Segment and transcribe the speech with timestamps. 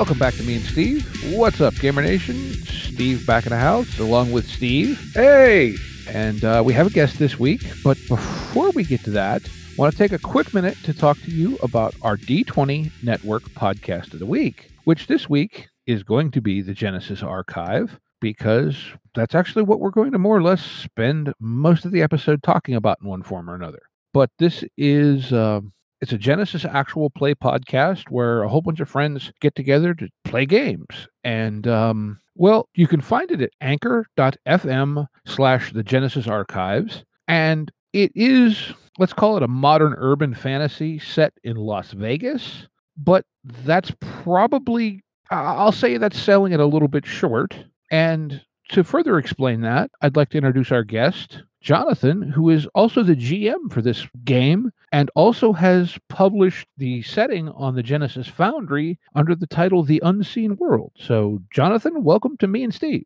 [0.00, 1.34] Welcome back to Me and Steve.
[1.34, 2.54] What's up, Gamer Nation?
[2.54, 4.98] Steve back in the house, along with Steve.
[5.12, 5.74] Hey!
[6.08, 9.74] And uh, we have a guest this week, but before we get to that, I
[9.76, 14.14] want to take a quick minute to talk to you about our D20 Network podcast
[14.14, 18.82] of the week, which this week is going to be the Genesys Archive, because
[19.14, 22.74] that's actually what we're going to more or less spend most of the episode talking
[22.74, 23.82] about in one form or another.
[24.14, 25.30] But this is.
[25.34, 29.94] um it's a Genesys actual play podcast where a whole bunch of friends get together
[29.94, 31.08] to play games.
[31.24, 37.04] And, um, well, you can find it at anchor.fm slash the Genesys Archives.
[37.28, 42.66] And it is, let's call it a modern urban fantasy set in Las Vegas.
[42.96, 43.24] But
[43.64, 47.56] that's probably, I'll say that's selling it a little bit short.
[47.90, 48.40] And
[48.70, 53.14] to further explain that, I'd like to introduce our guest, Jonathan, who is also the
[53.14, 59.34] GM for this game and also has published the setting on the Genesys Foundry under
[59.34, 60.92] the title The Unseen World.
[60.96, 63.04] So, Jonathan, welcome to me and Steve.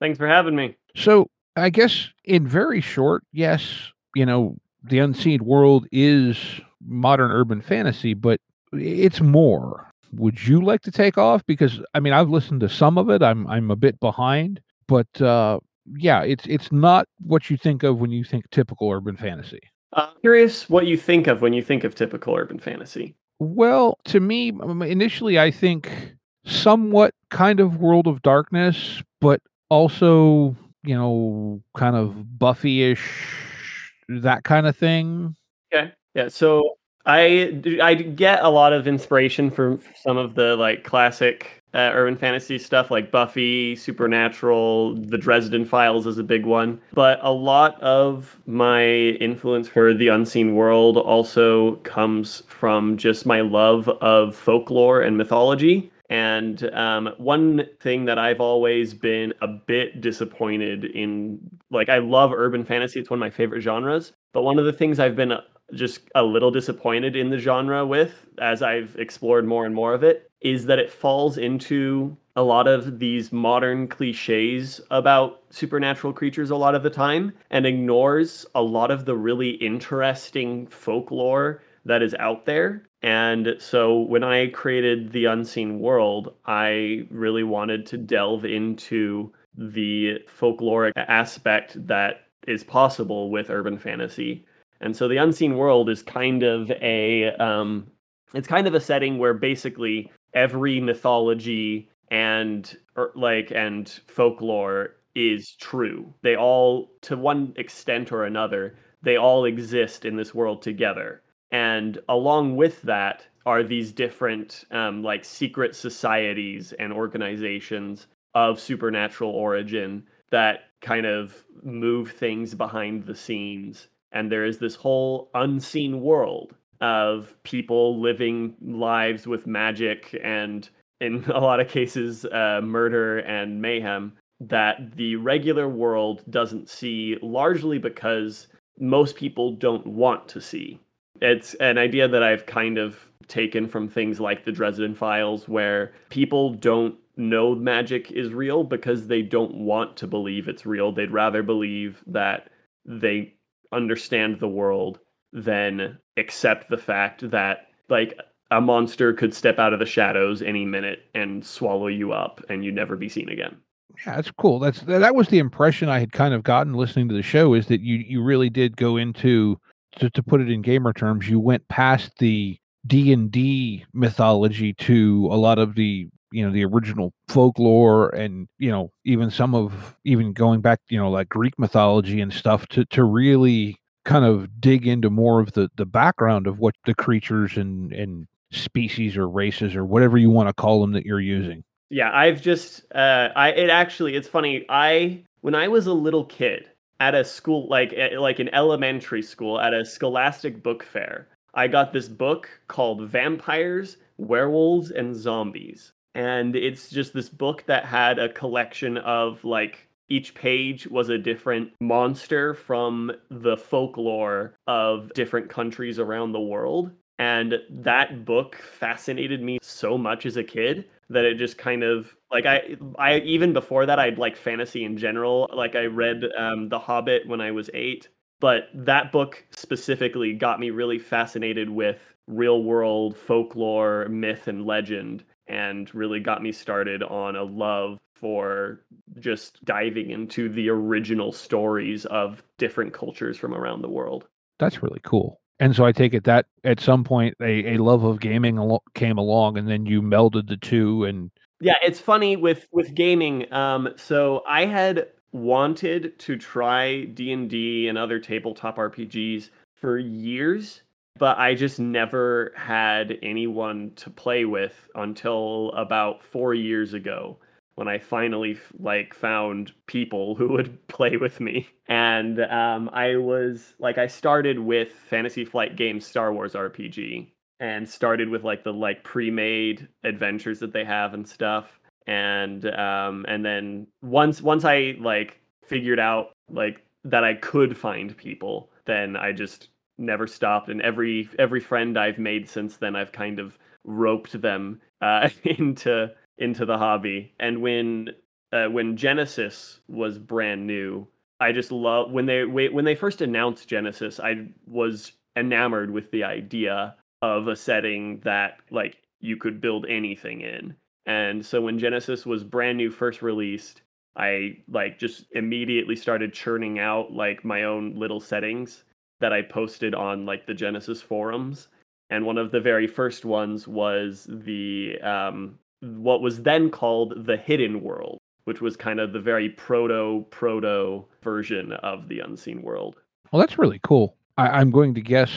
[0.00, 0.76] Thanks for having me.
[0.96, 6.38] So, I guess in very short, yes, you know, The Unseen World is
[6.86, 8.40] modern urban fantasy, but
[8.72, 9.90] it's more.
[10.12, 11.44] Would you like to take off?
[11.46, 13.22] Because I mean, I've listened to some of it.
[13.22, 15.60] I'm I'm a bit behind, but uh,
[15.96, 19.60] yeah, it's it's not what you think of when you think typical urban fantasy.
[19.92, 23.16] Uh, curious what you think of when you think of typical urban fantasy.
[23.40, 24.52] Well, to me,
[24.82, 26.14] initially, I think
[26.44, 29.40] somewhat kind of World of Darkness, but
[29.70, 35.34] also, you know, kind of Buffy ish, that kind of thing.
[35.72, 35.92] Okay.
[36.14, 36.28] Yeah.
[36.28, 41.90] So I I get a lot of inspiration from some of the like classic uh,
[41.94, 46.80] urban fantasy stuff, like Buffy, Supernatural, The Dresden Files is a big one.
[46.92, 53.40] But a lot of my influence for the Unseen World also comes from just my
[53.40, 55.92] love of folklore and mythology.
[56.08, 61.38] And um, one thing that I've always been a bit disappointed in,
[61.70, 64.12] like, I love urban fantasy, it's one of my favorite genres.
[64.32, 65.42] But one of the things I've been uh,
[65.72, 70.02] just a little disappointed in the genre with, as I've explored more and more of
[70.02, 76.50] it, is that it falls into a lot of these modern cliches about supernatural creatures
[76.50, 82.02] a lot of the time and ignores a lot of the really interesting folklore that
[82.02, 82.82] is out there.
[83.02, 90.18] And so when I created The Unseen World, I really wanted to delve into the
[90.26, 94.44] folkloric aspect that is possible with urban fantasy.
[94.80, 97.90] And so The Unseen World is kind of a um,
[98.34, 105.54] it's kind of a setting where basically every mythology and or, like and folklore is
[105.56, 106.12] true.
[106.22, 111.22] They all to one extent or another, they all exist in this world together.
[111.50, 119.30] And along with that are these different um, like secret societies and organizations of supernatural
[119.30, 123.88] origin that kind of move things behind the scenes.
[124.12, 130.68] And there is this whole unseen world of people living lives with magic and,
[131.00, 137.18] in a lot of cases, uh, murder and mayhem that the regular world doesn't see,
[137.20, 138.48] largely because
[138.78, 140.80] most people don't want to see.
[141.20, 145.92] It's an idea that I've kind of taken from things like the Dresden Files, where
[146.08, 150.90] people don't know magic is real because they don't want to believe it's real.
[150.90, 152.48] They'd rather believe that
[152.86, 153.34] they
[153.72, 154.98] understand the world
[155.32, 158.18] than accept the fact that, like,
[158.50, 162.64] a monster could step out of the shadows any minute and swallow you up and
[162.64, 163.56] you'd never be seen again.
[164.04, 164.58] Yeah, that's cool.
[164.58, 167.66] That's that was the impression I had kind of gotten listening to the show is
[167.66, 169.58] that you you really did go into
[169.98, 174.72] to, to put it in gamer terms, you went past the D and D mythology
[174.74, 179.54] to a lot of the you know the original folklore and you know even some
[179.54, 184.24] of even going back you know like Greek mythology and stuff to to really kind
[184.24, 189.16] of dig into more of the the background of what the creatures and and species
[189.16, 191.62] or races or whatever you want to call them that you're using.
[191.88, 194.64] Yeah, I've just uh I it actually it's funny.
[194.68, 196.70] I when I was a little kid,
[197.00, 201.28] at a school like eh, like an elementary school at a scholastic book fair.
[201.54, 205.92] I got this book called Vampires, Werewolves and Zombies.
[206.14, 211.16] And it's just this book that had a collection of like each page was a
[211.16, 216.90] different monster from the folklore of different countries around the world.
[217.18, 222.14] And that book fascinated me so much as a kid that it just kind of
[222.30, 225.48] like I I even before that I'd like fantasy in general.
[225.52, 228.08] Like I read um, The Hobbit when I was eight,
[228.40, 235.24] but that book specifically got me really fascinated with real world folklore, myth, and legend,
[235.46, 238.80] and really got me started on a love for
[239.18, 244.26] just diving into the original stories of different cultures from around the world.
[244.58, 245.40] That's really cool.
[245.58, 248.82] And so I take it that at some point a, a love of gaming al-
[248.94, 251.04] came along, and then you melded the two.
[251.04, 251.30] And
[251.60, 253.52] yeah, it's funny with with gaming.
[253.52, 259.98] Um, so I had wanted to try D and D and other tabletop RPGs for
[259.98, 260.82] years,
[261.18, 267.38] but I just never had anyone to play with until about four years ago
[267.80, 271.66] when I finally like found people who would play with me.
[271.88, 277.28] And um, I was like, I started with Fantasy Flight Games Star Wars RPG,
[277.58, 281.80] and started with like the like pre-made adventures that they have and stuff.
[282.06, 288.14] And um, and then once once I like figured out like that I could find
[288.14, 290.68] people, then I just never stopped.
[290.68, 296.10] And every every friend I've made since then, I've kind of roped them uh, into
[296.40, 297.32] into the hobby.
[297.38, 298.10] And when
[298.52, 301.06] uh, when Genesys was brand new,
[301.38, 306.24] I just love when they when they first announced Genesys, I was enamored with the
[306.24, 310.74] idea of a setting that like you could build anything in.
[311.06, 313.82] And so when Genesys was brand new first released,
[314.16, 318.84] I like just immediately started churning out like my own little settings
[319.20, 321.68] that I posted on like the Genesys forums.
[322.10, 327.36] And one of the very first ones was the um, what was then called the
[327.36, 332.96] hidden world, which was kind of the very proto proto version of the unseen world.
[333.32, 334.16] Well, that's really cool.
[334.36, 335.30] I, I'm going to guess,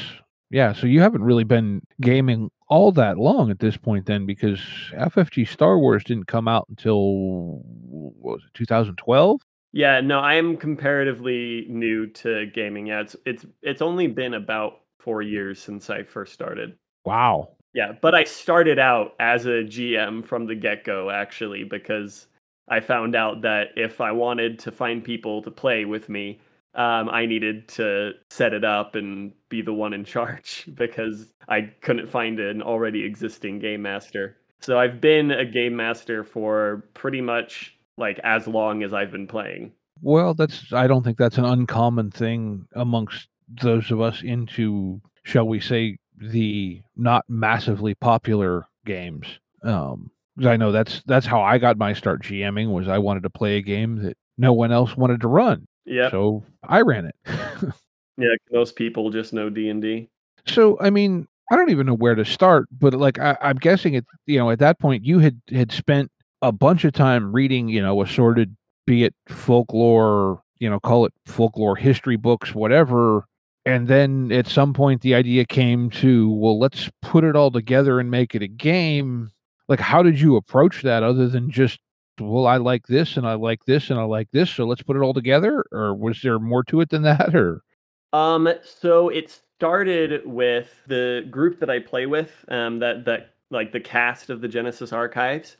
[0.49, 0.73] yeah.
[0.73, 4.59] So you haven't really been gaming all that long at this point, then, because
[4.93, 9.41] FFG Star Wars didn't come out until what was it 2012?
[9.73, 12.87] Yeah, no, I am comparatively new to gaming.
[12.87, 16.77] Yeah, it's it's it's only been about four years since I first started.
[17.05, 17.55] Wow.
[17.73, 22.27] Yeah, but I started out as a GM from the get go, actually, because
[22.67, 26.39] I found out that if I wanted to find people to play with me,
[26.75, 31.71] um, I needed to set it up and be the one in charge because I
[31.81, 34.37] couldn't find an already existing game master.
[34.61, 39.27] So I've been a game master for pretty much like as long as I've been
[39.27, 39.73] playing.
[40.01, 43.27] Well, that's I don't think that's an uncommon thing amongst
[43.61, 49.27] those of us into, shall we say, the not massively popular games.
[49.63, 50.11] Um,
[50.45, 53.57] I know that's that's how I got my start GMing was I wanted to play
[53.57, 57.15] a game that no one else wanted to run, Yeah, so I ran it.
[58.17, 58.29] yeah.
[58.51, 60.09] Most people just know D and D.
[60.47, 63.93] so I mean, I don't even know where to start, but like I, I'm guessing
[63.93, 64.05] it.
[64.25, 66.09] You know, at that point, you had had spent
[66.41, 68.55] a bunch of time reading, you know, assorted,
[68.87, 73.25] be it folklore, you know, call it folklore history books, whatever.
[73.65, 77.99] And then at some point, the idea came to, well, let's put it all together
[77.99, 79.31] and make it a game.
[79.69, 81.79] Like, how did you approach that other than just,
[82.19, 84.97] well, I like this and I like this and I like this, so let's put
[84.97, 85.63] it all together?
[85.71, 87.33] Or was there more to it than that?
[87.33, 87.63] Or
[88.11, 93.71] Um, so it started with the group that I play with, um, that that like
[93.71, 95.55] the cast of the Genesys Archives.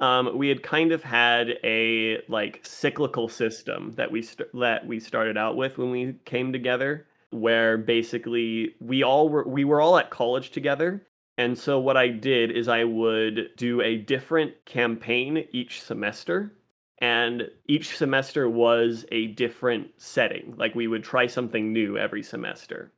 [0.00, 5.00] Um, we had kind of had a like cyclical system that we st- that we
[5.00, 9.98] started out with when we came together, where basically we all were we were all
[9.98, 11.06] at college together.
[11.36, 16.52] And so what I did is I would do a different campaign each semester.
[17.00, 20.54] And each semester was a different setting.
[20.56, 22.92] Like we would try something new every semester.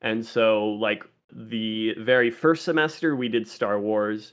[0.00, 4.32] And so like the very first semester we did star wars.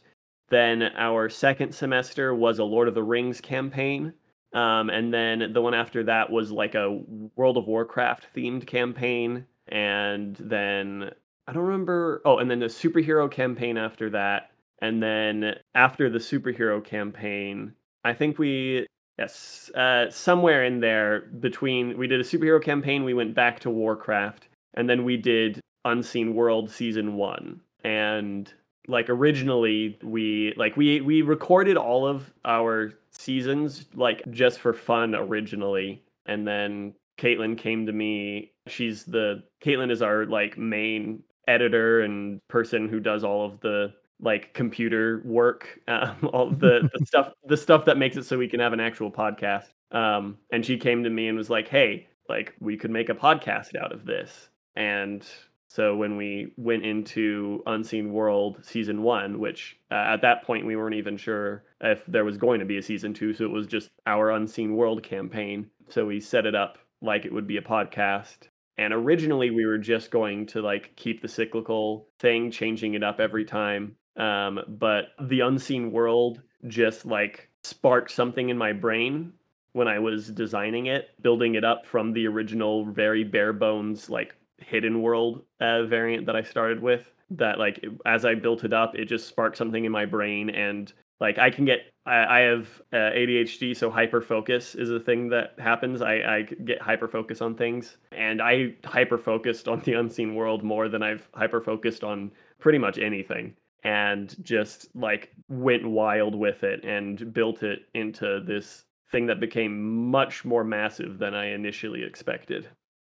[0.49, 4.13] Then our second semester was a lord of the rings campaign
[4.53, 7.01] um, and then the one after that was like a
[7.35, 11.11] world of warcraft themed campaign and then
[11.47, 14.51] i don't remember oh and then the superhero campaign after that
[14.81, 18.85] and then after the superhero campaign i think we
[19.19, 23.69] Yes, uh, somewhere in there between we did a superhero campaign, we went back to
[23.69, 27.59] Warcraft, and then we did Unseen World season one.
[27.83, 28.53] And
[28.89, 35.15] like originally, we like we we recorded all of our seasons like just for fun
[35.15, 38.51] originally, and then Caitlin came to me.
[38.67, 43.93] She's the Caitlin is our like main editor and person who does all of the
[44.21, 48.47] like computer work, um, all the, the stuff, the stuff that makes it so we
[48.47, 49.67] can have an actual podcast.
[49.91, 53.15] Um, and she came to me and was like, "Hey, like we could make a
[53.15, 55.25] podcast out of this." And
[55.69, 60.75] so when we went into Unseen World season one, which uh, at that point we
[60.75, 63.67] weren't even sure if there was going to be a season two, so it was
[63.67, 65.69] just our Unseen World campaign.
[65.87, 68.49] So we set it up like it would be a podcast.
[68.79, 73.19] And originally we were just going to like keep the cyclical thing, changing it up
[73.19, 73.95] every time.
[74.17, 79.33] Um, but the Unseen World just like sparked something in my brain
[79.73, 84.35] when I was designing it, building it up from the original very bare bones like
[84.61, 87.11] hidden world uh, variant that I started with.
[87.31, 90.91] That like as I built it up, it just sparked something in my brain, and
[91.19, 95.29] like I can get I, I have uh, ADHD, so hyper focus is a thing
[95.29, 96.01] that happens.
[96.01, 100.63] I, I get hyper focus on things, and I hyper focused on the unseen world
[100.63, 106.63] more than I've hyper focused on pretty much anything and just like went wild with
[106.63, 112.03] it and built it into this thing that became much more massive than I initially
[112.03, 112.67] expected.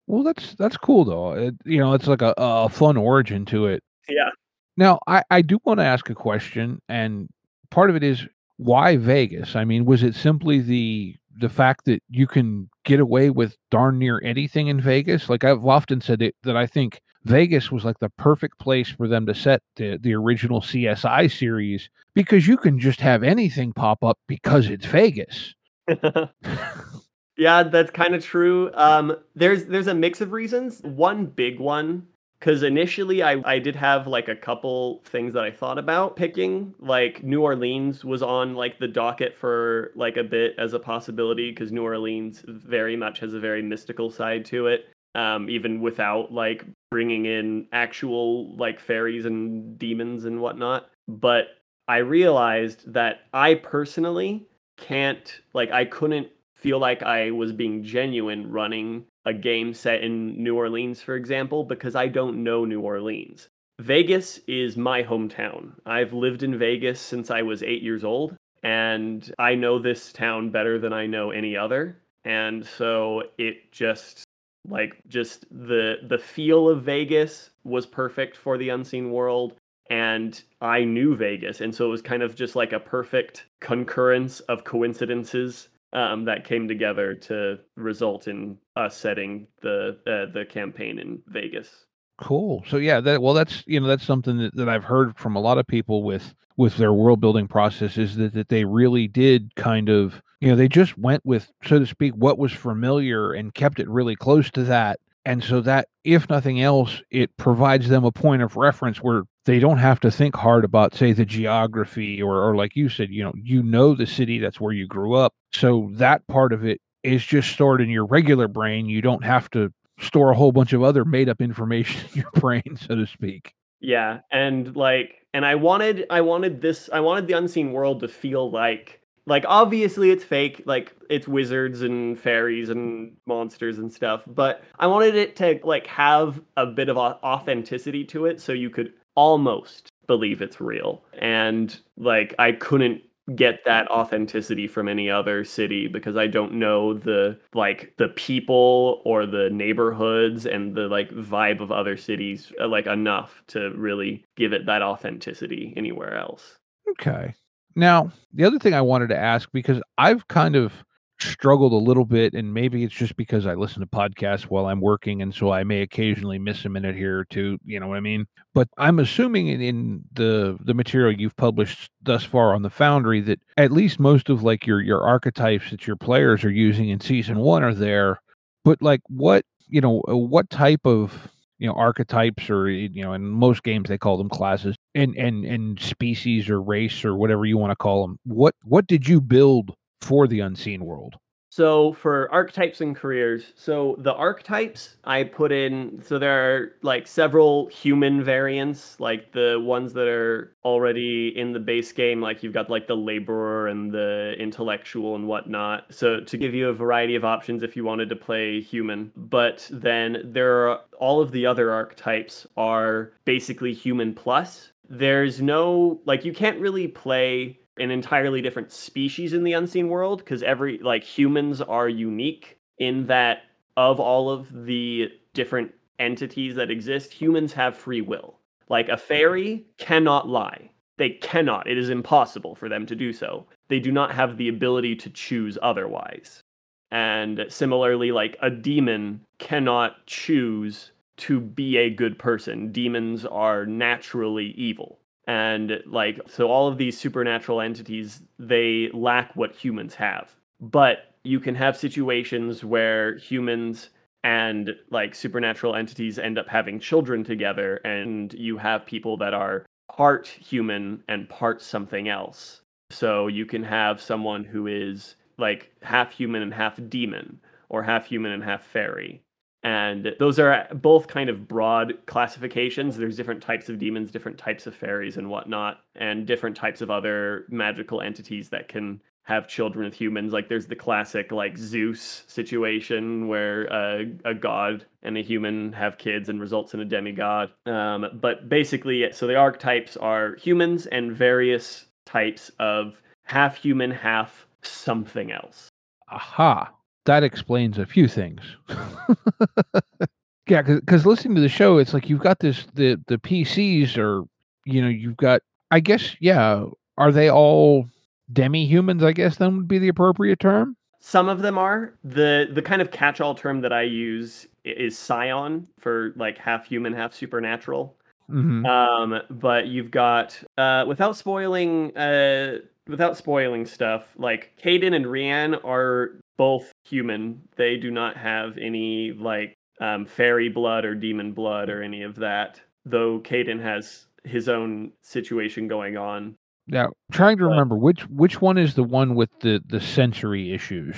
[0.09, 1.33] Well, that's that's cool though.
[1.33, 3.85] It, you know, it's like a, a fun origin to it.
[4.09, 4.31] Yeah.
[4.79, 7.29] Now, I I do want to ask a question, and
[7.71, 9.55] part of it is why Vegas?
[9.55, 13.99] I mean, was it simply the the fact that you can get away with darn
[13.99, 15.29] near anything in Vegas?
[15.29, 19.09] Like I've often said it, that I think Vegas was like the perfect place for
[19.09, 24.03] them to set the the original CSI series because you can just have anything pop
[24.03, 25.55] up because it's Vegas.
[27.38, 28.71] Yeah, that's kind of true.
[28.75, 30.80] Um, there's there's a mix of reasons.
[30.83, 32.09] One big one,
[32.40, 36.75] because initially I I did have like a couple things that I thought about picking.
[36.80, 41.50] Like New Orleans was on like the docket for like a bit as a possibility
[41.50, 44.87] because New Orleans very much has a very mystical side to it.
[45.14, 50.90] Um, even without like bringing in actual like fairies and demons and whatnot.
[51.07, 51.47] But
[51.87, 56.28] I realized that I personally can't like I couldn't
[56.59, 61.65] feel like I was being genuine running a game set in New Orleans, for example,
[61.65, 63.49] because I don't know New Orleans.
[63.81, 65.73] Vegas is my hometown.
[65.87, 68.35] I've lived in Vegas since I was eight years old,
[68.65, 72.00] and I know this town better than I know any other.
[72.25, 74.25] And so it just
[74.69, 79.55] like just the the feel of Vegas was perfect for the unseen world
[79.91, 84.41] and I knew Vegas and so it was kind of just like a perfect concurrence
[84.41, 90.99] of coincidences um, that came together to result in us setting the uh, the campaign
[90.99, 91.87] in Vegas.
[92.18, 92.64] Cool.
[92.68, 95.40] So yeah, that well, that's you know that's something that, that I've heard from a
[95.40, 99.54] lot of people with with their world building process is that that they really did
[99.54, 103.54] kind of you know they just went with so to speak what was familiar and
[103.54, 108.04] kept it really close to that and so that if nothing else it provides them
[108.04, 112.21] a point of reference where they don't have to think hard about say the geography
[112.21, 115.14] or or like you said you know you know the city that's where you grew
[115.14, 115.33] up.
[115.55, 118.90] So that part of it is just stored in your regular brain.
[118.90, 122.31] You don't have to store a whole bunch of other made up information in your
[122.33, 123.55] brain so to speak.
[123.81, 128.09] Yeah and like and i wanted i wanted this i wanted the unseen world to
[128.09, 134.25] feel like like obviously it's fake like it's wizards and fairies and monsters and stuff
[134.26, 138.71] but i wanted it to like have a bit of authenticity to it so you
[138.71, 141.03] could almost believe it's real.
[141.21, 143.03] And like I couldn't
[143.35, 149.03] get that authenticity from any other city because I don't know the like the people
[149.05, 154.25] or the neighborhoods and the like vibe of other cities uh, like enough to really
[154.37, 156.57] give it that authenticity anywhere else.
[156.93, 157.35] Okay.
[157.75, 160.85] Now, the other thing I wanted to ask because I've kind of
[161.21, 164.81] struggled a little bit and maybe it's just because I listen to podcasts while I'm
[164.81, 167.97] working and so I may occasionally miss a minute here or two, you know what
[167.97, 168.27] I mean?
[168.55, 173.21] But I'm assuming in, in the the material you've published thus far on the Foundry
[173.23, 177.01] that at least most of like your your archetypes that your players are using in
[177.01, 178.21] season 1 are there.
[178.65, 183.13] But like what, you know, uh, what type of you know archetypes or you know
[183.13, 187.45] in most games they call them classes and and and species or race or whatever
[187.45, 191.17] you want to call them what what did you build for the unseen world?
[191.50, 197.07] So for archetypes and careers, so the archetypes I put in so there are like
[197.07, 202.52] several human variants, like the ones that are already in the base game, like you've
[202.52, 205.87] got like the laborer and the intellectual and whatnot.
[205.90, 209.11] So to give you a variety of options if you wanted to play human.
[209.17, 214.73] But then there are all of the other archetypes are basically human plus.
[214.90, 220.18] There's no like you can't really play an entirely different species in the unseen world
[220.18, 223.42] because every like humans are unique in that
[223.76, 228.38] of all of the different entities that exist, humans have free will.
[228.68, 230.70] Like a fairy cannot lie.
[230.97, 231.68] They cannot.
[231.68, 233.47] It is impossible for them to do so.
[233.68, 236.42] They do not have the ability to choose otherwise.
[236.90, 242.73] And similarly, like a demon cannot choose to be a good person.
[242.73, 244.99] Demons are naturally evil.
[245.28, 250.35] And like, so all of these supernatural entities, they lack what humans have.
[250.58, 253.90] But you can have situations where humans
[254.25, 259.66] and like supernatural entities end up having children together, and you have people that are
[259.94, 262.62] part human and part something else.
[262.90, 268.06] So you can have someone who is like half human and half demon, or half
[268.06, 269.20] human and half fairy.
[269.65, 272.97] And those are both kind of broad classifications.
[272.97, 276.91] There's different types of demons, different types of fairies, and whatnot, and different types of
[276.91, 280.33] other magical entities that can have children with humans.
[280.33, 285.99] Like there's the classic like Zeus situation where uh, a god and a human have
[285.99, 287.50] kids and results in a demigod.
[287.67, 294.47] Um, but basically, so the archetypes are humans and various types of half human, half
[294.62, 295.69] something else.
[296.11, 296.73] Aha.
[297.09, 298.43] That explains a few things.
[300.47, 304.25] yeah, because listening to the show, it's like you've got this the the PCs or
[304.67, 306.67] you know you've got I guess yeah
[306.99, 307.88] are they all
[308.31, 310.77] demi humans, I guess, then would be the appropriate term.
[310.99, 311.95] Some of them are.
[312.05, 316.93] The the kind of catch-all term that I use is scion for like half human,
[316.93, 317.97] half supernatural.
[318.31, 318.67] Mm-hmm.
[318.67, 325.65] Um, but you've got uh, without spoiling uh, without spoiling stuff, like Caden and Rian
[325.65, 327.42] are both human.
[327.57, 332.16] They do not have any like um, fairy blood or demon blood or any of
[332.16, 332.61] that.
[332.87, 336.37] Though Caden has his own situation going on.
[336.66, 340.97] Now, trying to remember which which one is the one with the the sensory issues.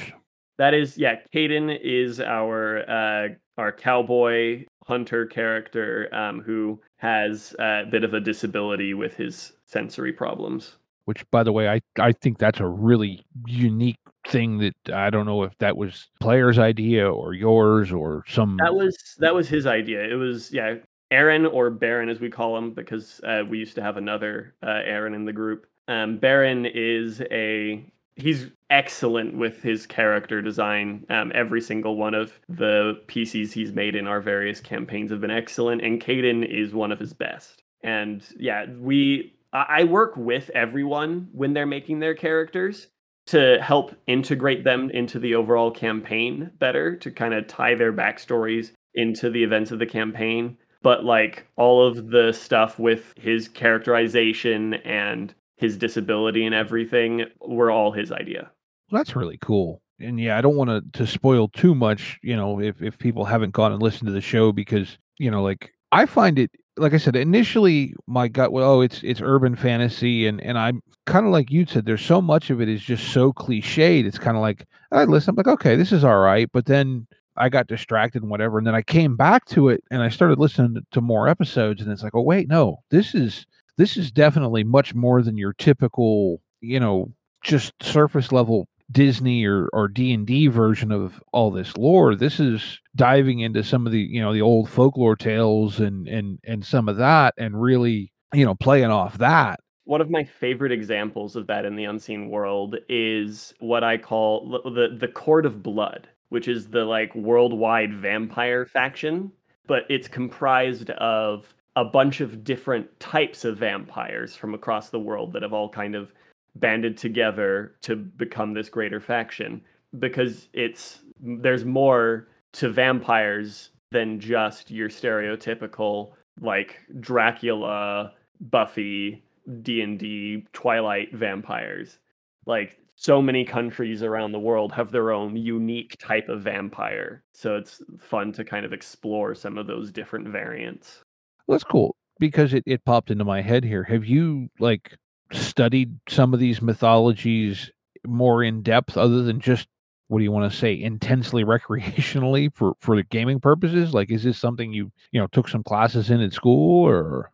[0.59, 1.17] That is, yeah.
[1.35, 8.21] Caden is our uh, our cowboy hunter character um, who has a bit of a
[8.21, 10.77] disability with his sensory problems.
[11.11, 15.27] Which, by the way, I I think that's a really unique thing that I don't
[15.27, 18.59] know if that was player's idea or yours or some.
[18.59, 20.09] That was that was his idea.
[20.09, 20.77] It was yeah.
[21.11, 24.83] Aaron or Baron, as we call him, because uh, we used to have another uh,
[24.85, 25.67] Aaron in the group.
[25.89, 31.05] Um, Baron is a he's excellent with his character design.
[31.11, 35.33] Um, every single one of the PCs he's made in our various campaigns have been
[35.33, 37.65] excellent, and Caden is one of his best.
[37.83, 42.89] And yeah, we I work with everyone when they're making their characters
[43.27, 48.73] to help integrate them into the overall campaign better, to kind of tie their backstories
[48.95, 54.75] into the events of the campaign but like all of the stuff with his characterization
[54.75, 58.51] and his disability and everything were all his idea.
[58.91, 59.83] That's really cool.
[60.01, 63.25] And yeah, I don't want to to spoil too much, you know, if if people
[63.25, 66.95] haven't gone and listened to the show because, you know, like I find it like
[66.95, 71.27] I said, initially my gut well, oh, it's it's urban fantasy and and I'm kind
[71.27, 74.05] of like you said, there's so much of it is just so cliched.
[74.05, 77.07] It's kind of like I listen, I'm like, okay, this is all right, but then
[77.37, 78.59] I got distracted and whatever.
[78.59, 81.91] And then I came back to it and I started listening to more episodes and
[81.91, 86.41] it's like, oh wait, no, this is this is definitely much more than your typical,
[86.61, 91.77] you know, just surface level Disney or or D and D version of all this
[91.77, 92.15] lore.
[92.15, 96.39] This is diving into some of the you know the old folklore tales and and
[96.45, 99.61] and some of that, and really you know playing off that.
[99.85, 104.63] One of my favorite examples of that in the unseen world is what I call
[104.65, 109.31] the the Court of Blood which is the like worldwide vampire faction,
[109.67, 115.33] but it's comprised of a bunch of different types of vampires from across the world
[115.33, 116.13] that have all kind of
[116.57, 119.63] banded together to become this greater faction
[119.99, 129.23] because it's there's more to vampires than just your stereotypical like Dracula, Buffy,
[129.63, 131.99] D&D, Twilight vampires.
[132.47, 137.23] Like so many countries around the world have their own unique type of vampire.
[137.33, 141.03] So it's fun to kind of explore some of those different variants.
[141.47, 143.83] Well, that's cool because it, it popped into my head here.
[143.85, 144.97] Have you like
[145.33, 147.71] studied some of these mythologies
[148.07, 149.69] more in depth other than just
[150.09, 154.23] what do you want to say intensely recreationally for for the gaming purposes like is
[154.25, 157.31] this something you you know took some classes in at school or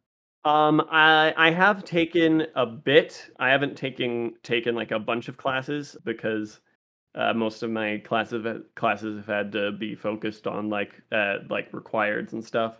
[0.47, 3.31] um, I I have taken a bit.
[3.41, 6.61] I haven't taken taken like a bunch of classes because
[7.17, 11.73] uh, most of my classes classes have had to be focused on like uh, like
[11.73, 12.77] requireds and stuff.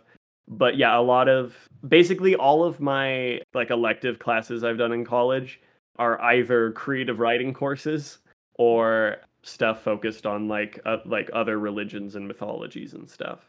[0.47, 1.55] But yeah, a lot of
[1.87, 5.59] basically all of my like elective classes I've done in college
[5.97, 8.19] are either creative writing courses
[8.55, 13.39] or stuff focused on like uh, like other religions and mythologies and stuff.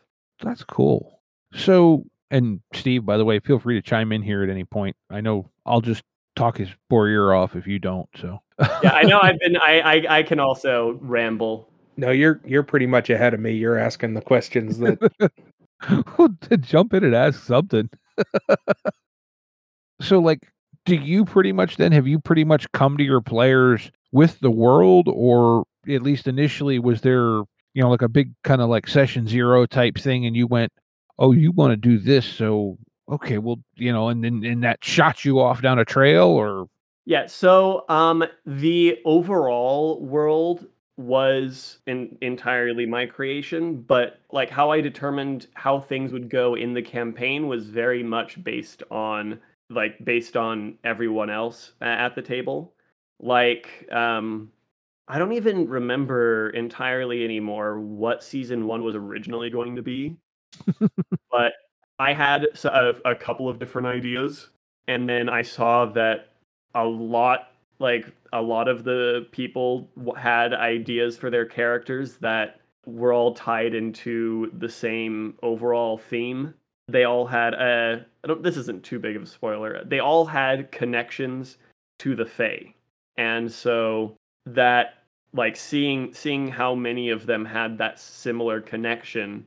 [0.43, 1.21] That's cool.
[1.55, 4.97] So, and Steve, by the way, feel free to chime in here at any point.
[5.11, 6.03] I know I'll just
[6.37, 8.09] talk his poor ear off if you don't.
[8.17, 8.41] So,
[8.83, 9.57] yeah, I know I've been.
[9.57, 11.69] I, I I can also ramble.
[11.97, 13.53] No, you're you're pretty much ahead of me.
[13.53, 14.99] You're asking the questions that
[16.61, 17.89] jump in and ask something.
[20.01, 20.49] so, like,
[20.85, 24.51] do you pretty much then have you pretty much come to your players with the
[24.51, 27.43] world, or at least initially was there
[27.75, 30.73] you know like a big kind of like session zero type thing, and you went,
[31.19, 32.79] oh, you want to do this, so
[33.11, 36.67] okay, well, you know, and then and that shot you off down a trail, or
[37.05, 37.27] yeah.
[37.27, 40.67] So, um, the overall world
[40.99, 46.75] was in, entirely my creation, but like how I determined how things would go in
[46.75, 52.75] the campaign was very much based on like based on everyone else at the table.
[53.21, 54.51] Like um
[55.07, 60.17] I don't even remember entirely anymore what season 1 was originally going to be.
[61.31, 61.53] but
[61.99, 64.49] I had a, a couple of different ideas
[64.89, 66.33] and then I saw that
[66.75, 73.13] a lot like a lot of the people had ideas for their characters that were
[73.13, 76.55] all tied into the same overall theme.
[76.89, 78.07] They all had a
[78.41, 79.85] this isn't too big of a spoiler.
[79.85, 81.59] They all had connections
[81.99, 82.75] to the Fae.
[83.17, 84.15] And so
[84.47, 85.03] that
[85.35, 89.47] like seeing seeing how many of them had that similar connection,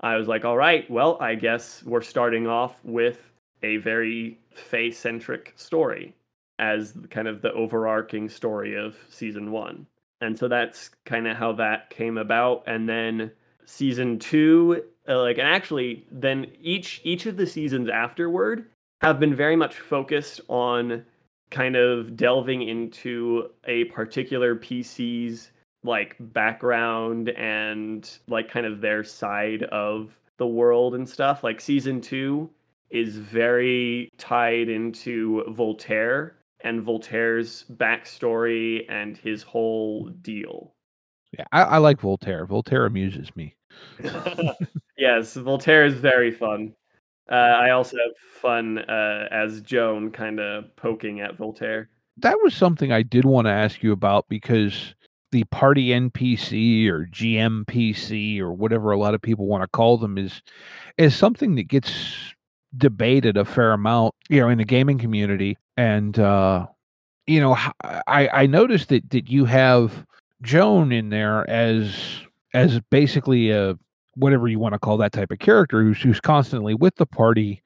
[0.00, 3.30] I was like, all right, well, I guess we're starting off with
[3.62, 6.14] a very Fae centric story
[6.60, 9.86] as kind of the overarching story of season one.
[10.20, 12.62] And so that's kind of how that came about.
[12.66, 13.32] And then
[13.64, 18.66] season two, uh, like, and actually, then each each of the seasons afterward
[19.00, 21.04] have been very much focused on
[21.50, 25.50] kind of delving into a particular PC's
[25.82, 31.42] like background and like kind of their side of the world and stuff.
[31.42, 32.50] Like season two
[32.90, 40.74] is very tied into Voltaire and Voltaire's backstory and his whole deal.
[41.38, 42.46] Yeah, I, I like Voltaire.
[42.46, 43.54] Voltaire amuses me.
[44.98, 46.74] yes, Voltaire is very fun.
[47.30, 51.88] Uh, I also have fun uh, as Joan, kind of poking at Voltaire.
[52.16, 54.94] That was something I did want to ask you about because
[55.30, 60.18] the party NPC or GMPC or whatever a lot of people want to call them
[60.18, 60.42] is
[60.98, 62.34] is something that gets
[62.76, 65.56] debated a fair amount, you know, in the gaming community.
[65.80, 66.66] And uh,
[67.26, 70.04] you know, I I noticed that that you have
[70.42, 72.20] Joan in there as
[72.52, 73.78] as basically a
[74.14, 77.62] whatever you want to call that type of character who's who's constantly with the party.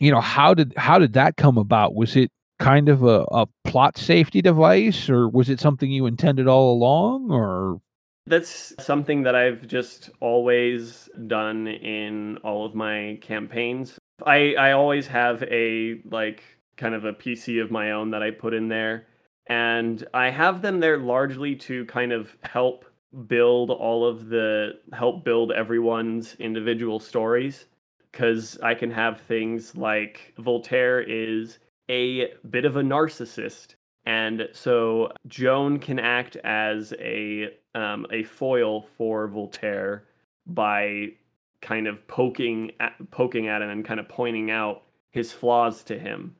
[0.00, 1.94] You know, how did how did that come about?
[1.94, 6.46] Was it kind of a, a plot safety device or was it something you intended
[6.46, 7.80] all along or
[8.26, 13.98] that's something that I've just always done in all of my campaigns.
[14.26, 16.42] I I always have a like
[16.76, 19.06] kind of a PC of my own that I put in there.
[19.48, 22.84] And I have them there largely to kind of help
[23.28, 27.66] build all of the help build everyone's individual stories.
[28.12, 31.58] Cuz I can have things like Voltaire is
[31.88, 33.76] a bit of a narcissist.
[34.04, 40.04] And so Joan can act as a um, a foil for Voltaire
[40.46, 41.12] by
[41.60, 45.98] kind of poking at, poking at him and kind of pointing out his flaws to
[45.98, 46.36] him,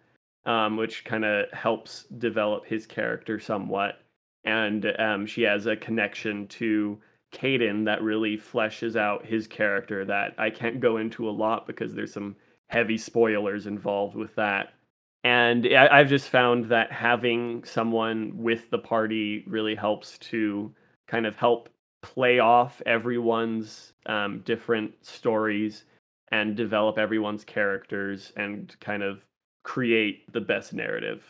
[0.46, 4.00] um, which kind of helps develop his character somewhat.
[4.44, 6.98] And um, she has a connection to
[7.34, 11.92] Caden that really fleshes out his character that I can't go into a lot because
[11.92, 12.36] there's some
[12.68, 14.72] heavy spoilers involved with that.
[15.24, 20.72] And I, I've just found that having someone with the party really helps to
[21.08, 21.68] kind of help
[22.02, 25.84] play off everyone's um, different stories
[26.30, 29.24] and develop everyone's characters and kind of
[29.66, 31.24] create the best narrative.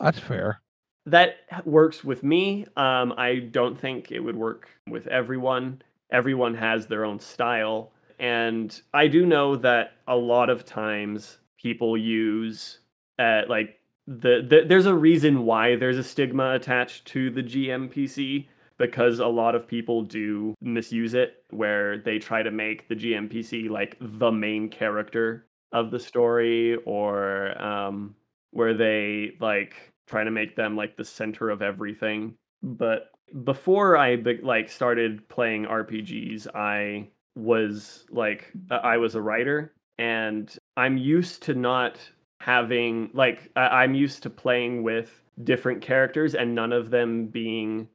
[0.00, 0.60] That's fair.
[1.06, 2.66] That works with me.
[2.76, 5.80] Um, I don't think it would work with everyone.
[6.10, 7.92] Everyone has their own style.
[8.18, 12.80] And I do know that a lot of times people use
[13.18, 18.46] uh, like the, the there's a reason why there's a stigma attached to the GMPC
[18.78, 23.70] because a lot of people do misuse it where they try to make the GMPC
[23.70, 28.14] like the main character of the story or um,
[28.50, 29.74] where they like
[30.06, 32.34] try to make them like the center of everything.
[32.62, 33.10] But
[33.44, 40.98] before I like started playing RPGs, I was like I was a writer and I'm
[40.98, 41.98] used to not
[42.40, 47.88] having like I'm used to playing with different characters and none of them being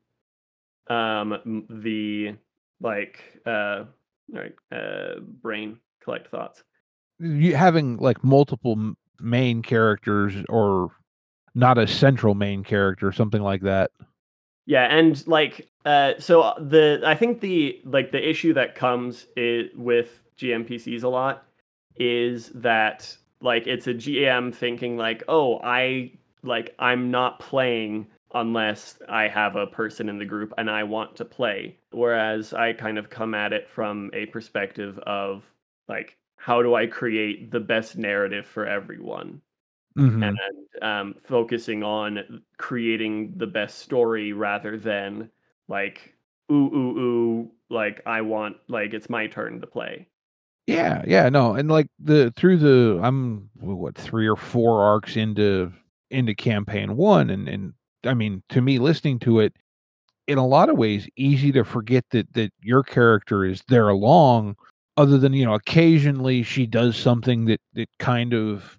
[0.90, 2.36] um, the
[2.82, 3.84] like uh,
[4.34, 6.64] all right, uh, brain collect thoughts.
[7.20, 10.92] You having like multiple main characters or
[11.56, 13.92] not a central main character, something like that.
[14.66, 19.26] Yeah, and like uh, so uh, the I think the like the issue that comes
[19.36, 21.46] it, with GMPCs a lot
[21.96, 26.12] is that like it's a GM thinking like, oh, I
[26.44, 31.16] like I'm not playing unless I have a person in the group and I want
[31.16, 31.78] to play.
[31.92, 35.44] Whereas I kind of come at it from a perspective of
[35.88, 39.42] like, how do I create the best narrative for everyone?
[39.98, 40.24] Mm-hmm.
[40.24, 40.40] And
[40.82, 45.30] um, focusing on creating the best story rather than
[45.68, 46.14] like,
[46.50, 50.08] ooh, ooh, ooh, like I want, like it's my turn to play.
[50.68, 55.74] Yeah, yeah, no, and like the through the I'm what three or four arcs into
[56.12, 57.74] into campaign one, and and
[58.06, 59.54] I mean to me listening to it,
[60.28, 64.56] in a lot of ways, easy to forget that that your character is there along,
[64.98, 68.78] other than you know occasionally she does something that that kind of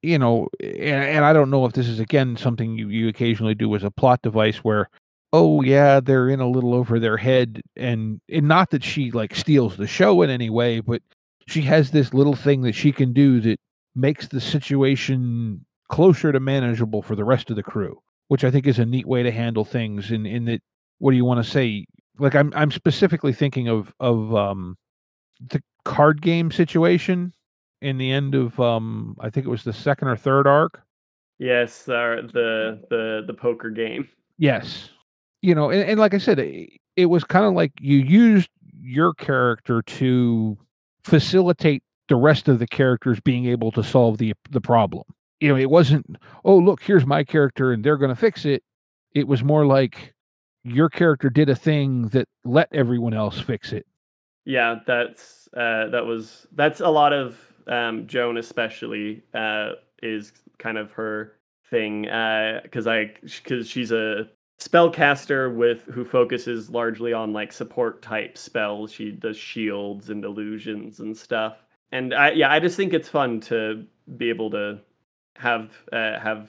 [0.00, 3.54] you know, and, and I don't know if this is again something you you occasionally
[3.54, 4.88] do as a plot device where
[5.32, 9.34] oh yeah they're in a little over their head and and not that she like
[9.34, 11.02] steals the show in any way but
[11.48, 13.58] she has this little thing that she can do that
[13.94, 18.66] makes the situation closer to manageable for the rest of the crew, which I think
[18.66, 20.10] is a neat way to handle things.
[20.10, 20.60] In in that,
[20.98, 21.86] what do you want to say?
[22.18, 24.76] Like I'm I'm specifically thinking of of um
[25.40, 27.32] the card game situation
[27.80, 30.82] in the end of um I think it was the second or third arc.
[31.38, 34.08] Yes, uh, the the the poker game.
[34.38, 34.90] Yes,
[35.42, 38.50] you know, and, and like I said, it, it was kind of like you used
[38.80, 40.58] your character to
[41.04, 45.04] facilitate the rest of the characters being able to solve the the problem.
[45.40, 48.64] You know, it wasn't, oh look, here's my character and they're going to fix it.
[49.14, 50.12] It was more like
[50.64, 53.86] your character did a thing that let everyone else fix it.
[54.48, 60.78] Yeah, that's uh, that was that's a lot of um, Joan especially uh, is kind
[60.78, 61.34] of her
[61.68, 62.04] thing
[62.62, 68.38] because uh, I because she's a spellcaster with who focuses largely on like support type
[68.38, 68.90] spells.
[68.90, 71.58] She does shields and illusions and stuff.
[71.92, 73.84] And I yeah, I just think it's fun to
[74.16, 74.80] be able to
[75.36, 76.48] have uh, have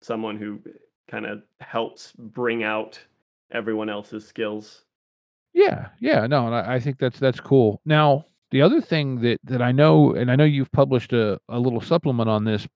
[0.00, 0.60] someone who
[1.08, 2.98] kind of helps bring out
[3.52, 4.84] everyone else's skills.
[5.54, 7.80] Yeah, yeah, no, and I, I think that's that's cool.
[7.86, 11.58] Now, the other thing that that I know, and I know you've published a, a
[11.58, 12.66] little supplement on this,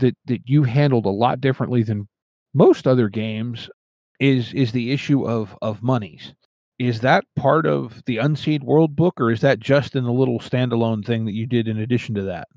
[0.00, 2.08] that that you handled a lot differently than
[2.52, 3.70] most other games
[4.18, 6.34] is is the issue of of monies.
[6.80, 10.40] Is that part of the Unseen World book, or is that just in the little
[10.40, 12.48] standalone thing that you did in addition to that?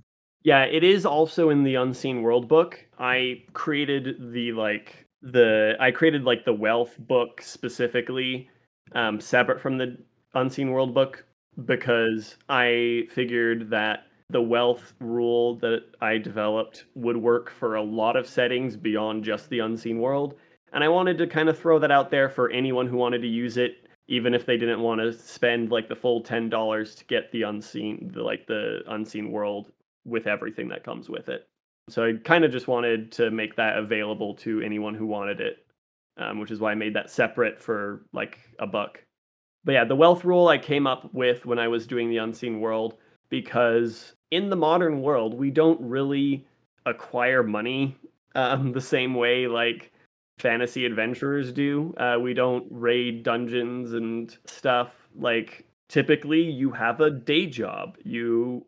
[0.44, 2.84] Yeah, it is also in the Unseen World book.
[2.98, 8.50] I created the like the I created like the wealth book specifically
[8.93, 9.97] um, separate from the
[10.34, 11.26] Unseen World book
[11.65, 18.15] because I figured that the wealth rule that I developed would work for a lot
[18.15, 20.36] of settings beyond just the Unseen World.
[20.73, 23.28] And I wanted to kind of throw that out there for anyone who wanted to
[23.28, 27.06] use it, even if they didn't want to spend like the full ten dollars to
[27.06, 29.71] get the unseen, the like the unseen world
[30.06, 31.47] with everything that comes with it.
[31.89, 35.65] So I kind of just wanted to make that available to anyone who wanted it,
[36.17, 39.03] um, which is why I made that separate for like a buck.
[39.63, 42.60] But yeah, the wealth rule I came up with when I was doing the unseen
[42.60, 42.97] world
[43.30, 46.45] because in the modern world we don't really
[46.86, 47.97] acquire money
[48.36, 49.91] um, the same way like
[50.39, 51.93] fantasy adventurers do.
[51.97, 54.93] Uh, we don't raid dungeons and stuff.
[55.15, 57.97] Like typically, you have a day job.
[58.03, 58.65] You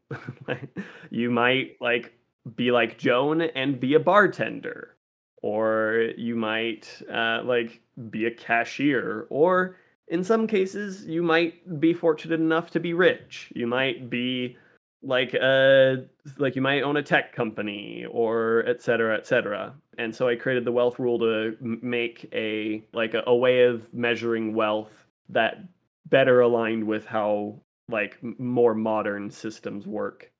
[1.09, 2.13] you might like
[2.55, 4.95] be like Joan and be a bartender,
[5.41, 9.75] or you might uh, like be a cashier, or
[10.08, 13.52] in some cases, you might be fortunate enough to be rich.
[13.56, 14.58] You might be
[15.02, 15.95] like uh
[16.38, 19.73] like you might own a tech company or et cetera et cetera.
[19.97, 23.93] And so i created the wealth rule to make a like a, a way of
[23.93, 25.63] measuring wealth that
[26.08, 30.32] better aligned with how like more modern systems work.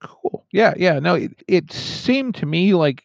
[0.00, 0.46] Cool.
[0.52, 3.02] Yeah yeah no it, it seemed to me like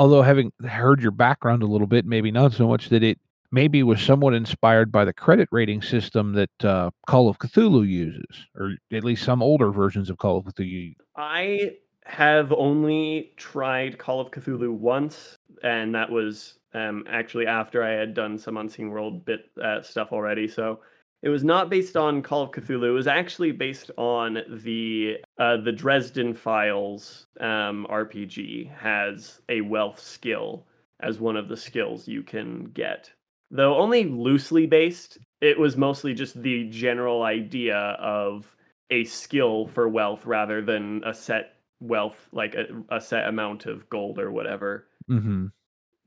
[0.00, 3.18] although having heard your background a little bit maybe not so much that it
[3.52, 8.46] maybe was somewhat inspired by the credit rating system that uh, Call of Cthulhu uses,
[8.56, 10.94] or at least some older versions of Call of Cthulhu.
[11.16, 11.72] I
[12.04, 18.14] have only tried Call of Cthulhu once, and that was um, actually after I had
[18.14, 20.48] done some Unseen World bit uh, stuff already.
[20.48, 20.80] So
[21.22, 22.88] it was not based on Call of Cthulhu.
[22.88, 30.00] It was actually based on the uh, the Dresden Files um, RPG has a wealth
[30.00, 30.66] skill
[31.00, 33.10] as one of the skills you can get
[33.50, 35.18] though only loosely based.
[35.40, 38.54] it was mostly just the general idea of
[38.90, 43.88] a skill for wealth rather than a set wealth, like a, a set amount of
[43.88, 44.86] gold or whatever.
[45.08, 45.46] Mm-hmm.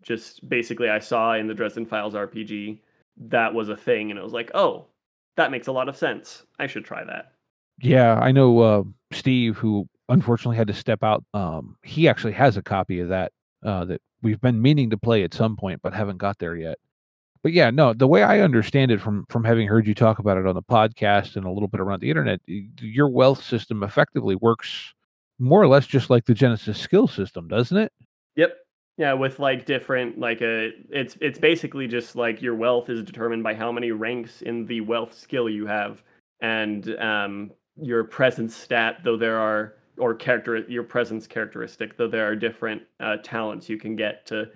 [0.02, 2.80] Just basically, I saw in the Dresden Files RPG
[3.30, 4.88] that was a thing, and it was like, oh,
[5.36, 6.44] that makes a lot of sense.
[6.60, 7.34] I should try that.
[7.82, 11.24] Yeah, I know uh, Steve, who unfortunately had to step out.
[11.34, 13.32] Um, he actually has a copy of that
[13.64, 16.78] uh, that we've been meaning to play at some point, but haven't got there yet.
[17.42, 20.38] But yeah, no, the way I understand it from from having heard you talk about
[20.38, 24.36] it on the podcast and a little bit around the internet, your wealth system effectively
[24.36, 24.94] works
[25.40, 27.92] more or less just like the Genesys skill system, doesn't it?
[28.36, 28.56] Yep.
[28.98, 33.44] Yeah, with like different like a it's it's basically just like your wealth is determined
[33.44, 36.04] by how many ranks in the wealth skill you have.
[36.42, 37.52] And um
[37.82, 42.84] your presence stat though there are or character your presence characteristic though there are different
[43.00, 44.48] uh, talents you can get to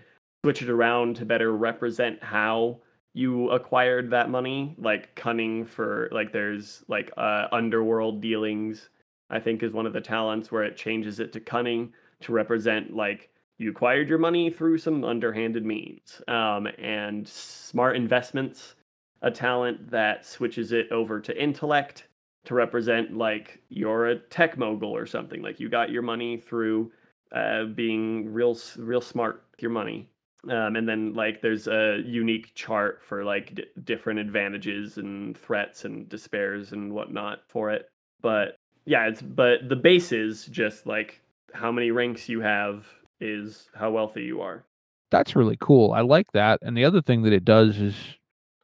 [0.43, 2.80] switch it around to better represent how
[3.13, 4.76] you acquired that money.
[4.78, 8.89] Like cunning for like there's like uh, underworld dealings
[9.30, 12.95] i think is one of the talents where it changes it to cunning to represent
[12.95, 18.76] like you acquired your money through some underhanded means um, and smart investments
[19.22, 22.08] a talent that switches it over to intellect
[22.46, 26.91] to represent like you're a tech mogul or something like you got your money through
[27.34, 30.08] uh, being real real smart with your money.
[30.50, 35.84] Um, and then like there's a unique chart for like d- different advantages and threats
[35.84, 37.89] and despairs and whatnot for it.
[38.22, 41.22] But yeah it's but the base is just like
[41.54, 42.88] how many ranks you have
[43.20, 44.66] is how wealthy you are
[45.12, 45.94] That's really cool.
[45.94, 46.60] I like that.
[46.62, 47.96] And the other thing that it does is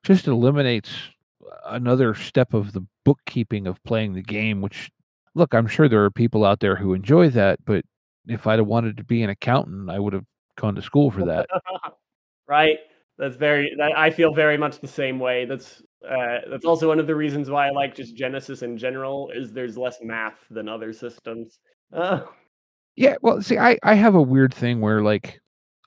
[0.03, 0.91] just eliminates
[1.65, 4.91] another step of the bookkeeping of playing the game, which
[5.35, 7.83] look, I'm sure there are people out there who enjoy that, but
[8.27, 10.25] if I'd have wanted to be an accountant, I would have
[10.57, 11.47] gone to school for that.
[12.47, 12.79] right
[13.17, 16.99] that's very that, i feel very much the same way that's uh, that's also one
[16.99, 20.67] of the reasons why i like just genesys in general is there's less math than
[20.67, 21.59] other systems
[21.93, 22.21] uh,
[22.95, 25.41] Yeah, well, see, I I have a weird thing where like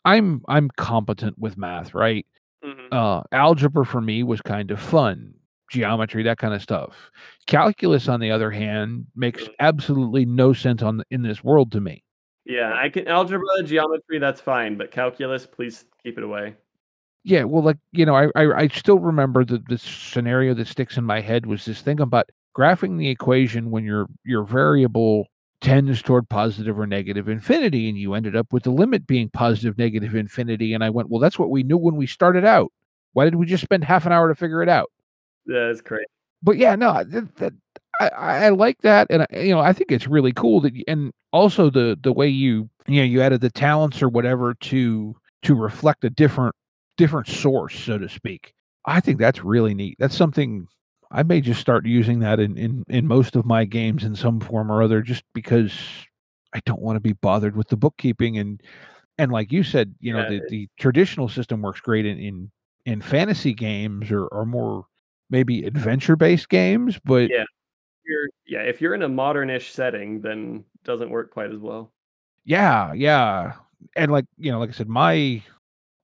[0.05, 2.27] I'm I'm competent with math, right?
[2.63, 2.93] mhm.
[2.93, 5.35] Uh algebra for me was kind of fun.
[5.71, 7.11] Geometry, that kind of stuff.
[7.47, 9.55] Calculus on the other hand makes Mhm.
[9.61, 12.05] absolutely no sense on in this world to me.
[12.45, 16.55] yeah i can algebra geometry that's fine but calculus please keep it away
[17.25, 20.97] Yeah, well like, you know, I I, I still remember the the scenario that sticks
[20.97, 25.27] in my head was this thing about graphing the equation when your your variable
[25.61, 29.79] tends toward positive or negative infinity and you ended up with the limit being positive
[29.79, 32.73] negative infinity and I went, "Well, that's what we knew when we started out.
[33.15, 34.91] Why did we just spend half an hour to figure it out?"
[35.47, 36.07] that's great
[36.43, 37.53] But yeah, no, that, that
[38.01, 40.75] I, I I like that, and I, you know, I think it's really cool that,
[40.75, 44.55] you, and also the the way you you know you added the talents or whatever
[44.55, 46.55] to to reflect a different
[46.97, 48.53] different source, so to speak.
[48.87, 49.97] I think that's really neat.
[49.99, 50.67] That's something
[51.11, 54.41] I may just start using that in in in most of my games in some
[54.41, 55.73] form or other, just because
[56.55, 58.63] I don't want to be bothered with the bookkeeping and
[59.19, 62.53] and like you said, you know, Yeah, the the traditional system works great in in
[62.87, 64.87] in fantasy games or or more
[65.31, 67.45] maybe adventure based games, but Yeah.
[68.07, 71.93] you're yeah if you're in a modernish setting then it doesn't work quite as well
[72.45, 73.55] Yeah, yeah.
[73.95, 75.43] And like, you know, like I said, my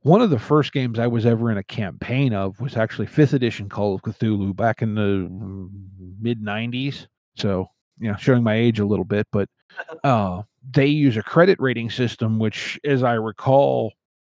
[0.02, 3.32] one of the first games I was ever in a campaign of was actually 5th
[3.32, 5.28] edition Call of Cthulhu back in the
[6.20, 7.06] mid 90s.
[7.36, 9.48] So, you know, showing my age a little bit, but
[10.04, 10.42] uh
[10.74, 13.92] they use a credit rating system which as I recall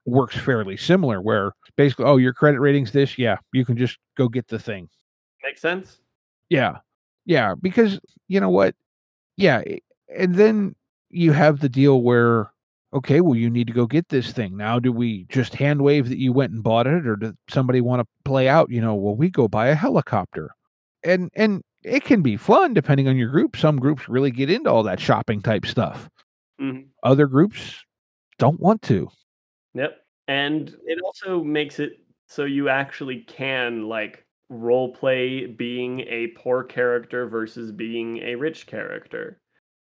[0.06, 4.28] works fairly similar where basically oh your credit rating's this, yeah, you can just go
[4.28, 4.88] get the thing.
[5.42, 5.98] makes sense
[6.48, 6.78] Yeah.
[7.24, 7.98] Yeah, because
[8.28, 8.74] you know what?
[9.36, 9.62] Yeah,
[10.16, 10.76] and then
[11.10, 12.52] you have the deal where
[12.96, 14.56] okay, well you need to go get this thing.
[14.56, 17.80] Now do we just hand wave that you went and bought it or does somebody
[17.80, 20.50] want to play out, you know, well we go buy a helicopter.
[21.04, 23.56] And and it can be fun depending on your group.
[23.56, 26.08] Some groups really get into all that shopping type stuff.
[26.60, 26.86] Mhm.
[27.02, 27.84] Other groups
[28.38, 29.08] don't want to.
[29.74, 29.98] Yep.
[30.28, 36.64] And it also makes it so you actually can like role play being a poor
[36.64, 39.40] character versus being a rich character.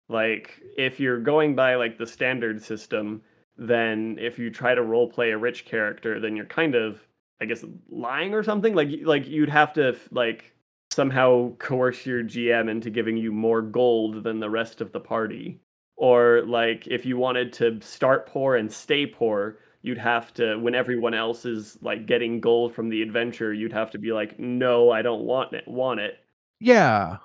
[0.10, 3.22] Like if you're going by like the standard system,
[3.58, 7.02] then if you try to role play a rich character, then you're kind of
[7.42, 8.76] I guess lying or something.
[8.76, 10.54] Like like you'd have to like
[10.92, 15.60] somehow coerce your GM into giving you more gold than the rest of the party.
[15.96, 20.76] Or like if you wanted to start poor and stay poor, you'd have to when
[20.76, 24.92] everyone else is like getting gold from the adventure, you'd have to be like, "No,
[24.92, 25.68] I don't want it.
[25.68, 26.20] Want it."
[26.60, 27.18] Yeah.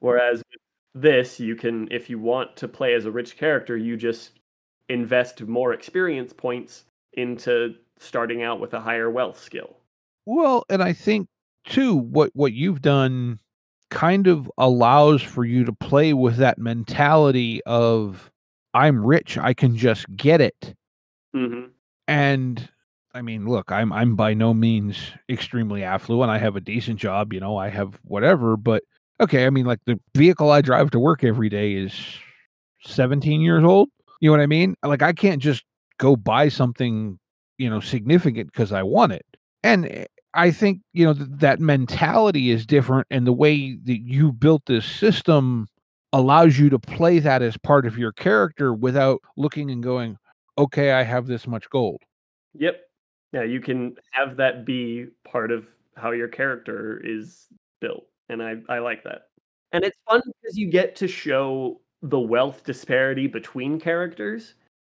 [0.00, 0.42] Whereas
[1.00, 4.40] this, you can if you want to play as a rich character, you just
[4.88, 9.76] invest more experience points into starting out with a higher wealth skill.
[10.26, 11.28] Well, and I think
[11.64, 13.40] too, what what you've done
[13.90, 18.30] kind of allows for you to play with that mentality of
[18.74, 20.74] I'm rich, I can just get it.
[21.34, 21.76] hmm
[22.08, 22.68] And
[23.14, 26.30] I mean, look, I'm I'm by no means extremely affluent.
[26.30, 28.84] I have a decent job, you know, I have whatever, but
[29.20, 31.92] okay, I mean like the vehicle I drive to work every day is
[32.84, 33.88] 17 years old.
[34.20, 34.74] You know what I mean?
[34.82, 35.64] Like I can't just
[35.98, 37.18] go buy something,
[37.58, 39.26] you know, significant because I want it.
[39.62, 40.04] And eh,
[40.34, 44.62] I think, you know, th- that mentality is different and the way that you built
[44.66, 45.66] this system
[46.12, 50.16] allows you to play that as part of your character without looking and going,
[50.58, 52.02] okay, I have this much gold.
[52.54, 52.80] Yep.
[53.32, 57.46] Yeah, you can have that be part of how your character is
[57.80, 59.28] built, and I I like that.
[59.72, 64.54] And it's fun because you get to show the wealth disparity between characters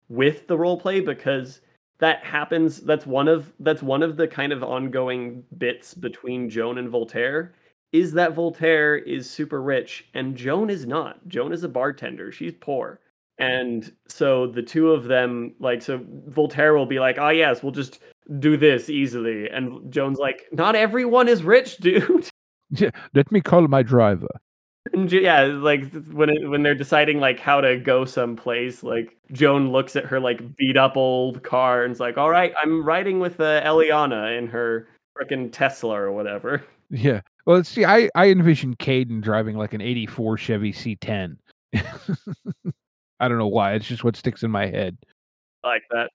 [0.10, 1.62] with the role play because
[2.00, 6.78] that happens that's one of that's one of the kind of ongoing bits between Joan
[6.80, 7.54] and Voltaire
[7.94, 11.26] is that Voltaire is super rich and Joan is not.
[11.28, 12.32] Joan is a bartender.
[12.32, 13.00] She's poor.
[13.38, 17.72] And so the two of them like so Voltaire will be like, "Oh yes, we'll
[17.72, 18.00] just
[18.40, 22.30] do this easily." And Joan's like, "Not everyone is rich, dude."
[22.72, 24.28] Yeah, let me call my driver.
[24.94, 29.96] Yeah, like when it, when they're deciding like how to go someplace, like Joan looks
[29.96, 33.62] at her like beat up old car and's like, "All right, I'm riding with uh,
[33.64, 37.22] Eliana in her freaking Tesla or whatever." Yeah.
[37.46, 41.38] Well, see, I I envision Caden driving like an '84 Chevy C10.
[43.20, 43.74] I don't know why.
[43.74, 44.98] It's just what sticks in my head.
[45.64, 46.10] Like that.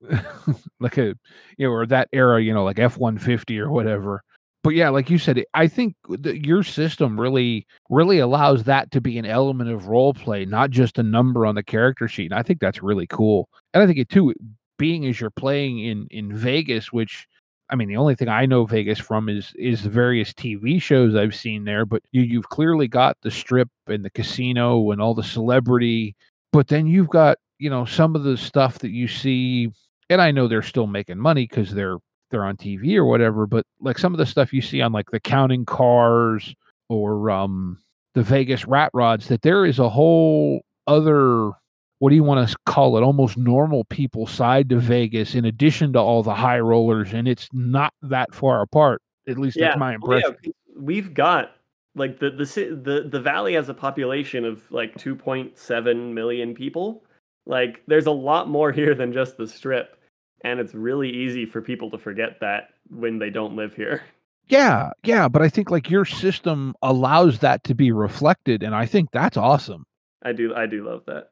[0.80, 1.14] like a
[1.58, 4.22] you know, or that era, you know, like F one fifty or whatever.
[4.62, 9.00] But yeah, like you said, I think that your system really, really allows that to
[9.00, 12.30] be an element of role play, not just a number on the character sheet.
[12.30, 13.48] And I think that's really cool.
[13.74, 14.32] And I think it too,
[14.78, 17.26] being as you're playing in in Vegas, which
[17.70, 21.16] I mean, the only thing I know Vegas from is is the various TV shows
[21.16, 21.84] I've seen there.
[21.84, 26.14] But you you've clearly got the strip and the casino and all the celebrity.
[26.52, 29.70] But then you've got you know some of the stuff that you see,
[30.10, 31.98] and I know they're still making money because they're
[32.32, 33.46] they're on TV or whatever.
[33.46, 36.54] But like some of the stuff you see on like the counting cars
[36.88, 37.78] or um
[38.14, 41.52] the Vegas rat rods, that there is a whole other
[42.00, 45.92] what do you want to call it almost normal people side to vegas in addition
[45.92, 49.96] to all the high rollers and it's not that far apart at least that's my
[50.00, 51.52] Well, yeah, we've got
[51.94, 52.44] like the the
[52.82, 57.04] the the valley has a population of like 2.7 million people.
[57.46, 59.96] Like there's a lot more here than just the strip,
[60.44, 64.02] and it's really easy for people to forget that when they don't live here.
[64.48, 68.84] yeah yeah but i think like your system allows that to be reflected and i
[68.86, 69.84] think that's awesome
[70.24, 71.30] I do I do love that.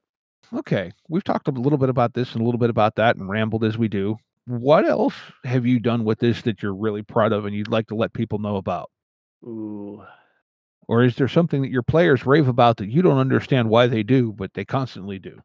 [0.54, 3.28] okay we've talked a little bit about this and a little bit about that and
[3.28, 7.32] rambled as we do what else have you done with this that you're really proud
[7.32, 8.90] of and you'd like to let people know about
[9.44, 10.02] Ooh.
[10.88, 14.02] or is there something that your players rave about that you don't understand why they
[14.02, 15.40] do but they constantly do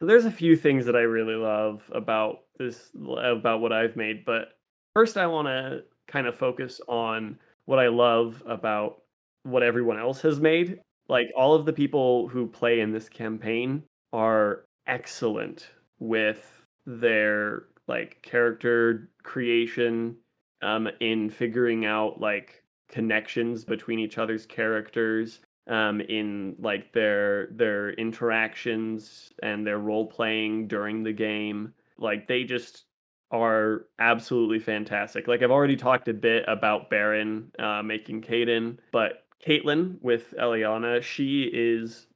[0.00, 4.56] there's a few things that I really love about this about what I've made, but
[4.94, 9.02] first I want to kind of focus on what I love about
[9.42, 10.80] what everyone else has made.
[11.08, 13.82] Like all of the people who play in this campaign
[14.12, 20.16] are excellent with their like character creation
[20.62, 25.40] um in figuring out like connections between each other's characters
[25.70, 31.72] um, in like their their interactions and their role playing during the game.
[31.96, 32.84] Like they just
[33.30, 35.28] are absolutely fantastic.
[35.28, 41.02] Like I've already talked a bit about Baron uh, making Caden, but Caitlin with Eliana,
[41.02, 42.08] she is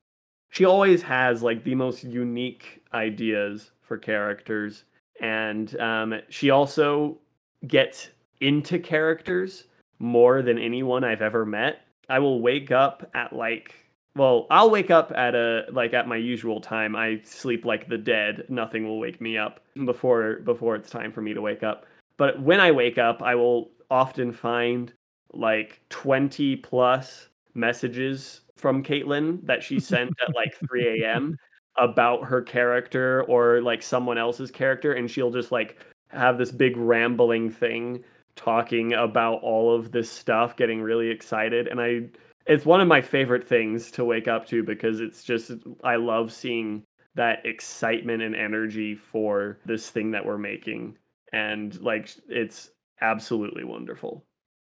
[0.50, 4.84] she always has like the most unique ideas for characters,
[5.20, 7.18] and um, she also
[7.66, 9.64] gets into characters
[10.00, 11.83] more than anyone I've ever met.
[12.08, 13.74] I will wake up at like
[14.16, 16.94] well, I'll wake up at a like at my usual time.
[16.94, 18.44] I sleep like the dead.
[18.48, 21.86] Nothing will wake me up before before it's time for me to wake up.
[22.16, 24.92] But when I wake up, I will often find
[25.32, 31.36] like 20 plus messages from Caitlin that she sent at like 3 a.m.
[31.76, 36.76] about her character or like someone else's character, and she'll just like have this big
[36.76, 38.04] rambling thing
[38.36, 41.68] talking about all of this stuff, getting really excited.
[41.68, 42.08] And I
[42.46, 46.32] it's one of my favorite things to wake up to because it's just I love
[46.32, 50.98] seeing that excitement and energy for this thing that we're making
[51.34, 52.70] and like it's
[53.00, 54.24] absolutely wonderful.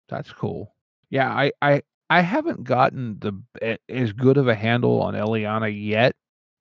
[0.09, 0.73] That's cool.
[1.09, 6.13] Yeah, I I I haven't gotten the as good of a handle on Eliana yet,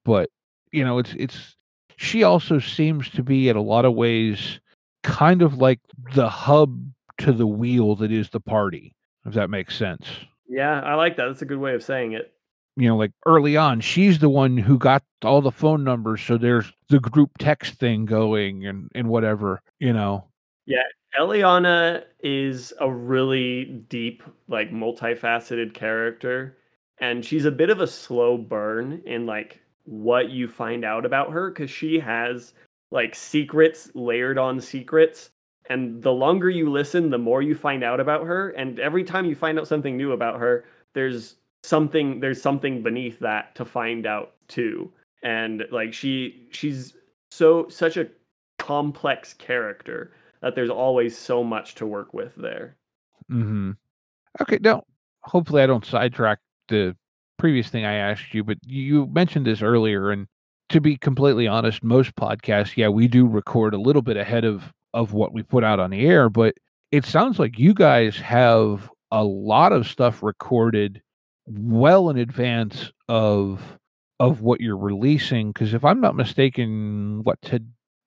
[0.04, 0.28] but
[0.72, 1.56] you know, it's it's
[1.96, 4.60] she also seems to be in a lot of ways
[5.02, 5.80] kind of like
[6.14, 6.80] the hub
[7.18, 8.94] to the wheel that is the party.
[9.26, 10.06] if that makes sense.
[10.48, 11.26] Yeah, I like that.
[11.26, 12.32] That's a good way of saying it.
[12.76, 16.38] You know, like early on, she's the one who got all the phone numbers, so
[16.38, 20.24] there's the group text thing going and and whatever, you know.
[20.64, 20.82] Yeah,
[21.18, 26.56] Eliana is a really deep, like multifaceted character,
[26.98, 31.30] and she's a bit of a slow burn in like what you find out about
[31.32, 32.54] her because she has
[32.92, 35.30] like secrets layered on secrets.
[35.68, 38.50] And the longer you listen the more you find out about her.
[38.50, 40.64] And every time you find out something new about her
[40.94, 44.92] there's something there's something beneath that to find out too.
[45.22, 46.94] And like she she's
[47.30, 48.08] so such a
[48.58, 52.76] complex character that there's always so much to work with there.
[53.30, 53.72] Mm-hmm.
[54.40, 54.82] Okay, now
[55.22, 56.38] hopefully I don't sidetrack
[56.68, 56.96] the
[57.38, 60.26] previous thing I asked you, but you mentioned this earlier and
[60.72, 64.72] to be completely honest, most podcasts, yeah, we do record a little bit ahead of
[64.94, 66.54] of what we put out on the air, but
[66.90, 71.00] it sounds like you guys have a lot of stuff recorded
[71.46, 73.78] well in advance of
[74.20, 77.62] of what you're releasing because if I'm not mistaken, what to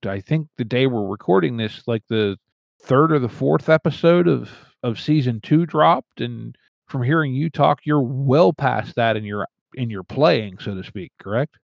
[0.06, 2.38] I think the day we're recording this like the
[2.84, 4.52] third or the fourth episode of
[4.84, 6.56] of season 2 dropped and
[6.88, 10.84] from hearing you talk you're well past that in your in your playing so to
[10.84, 11.58] speak, correct?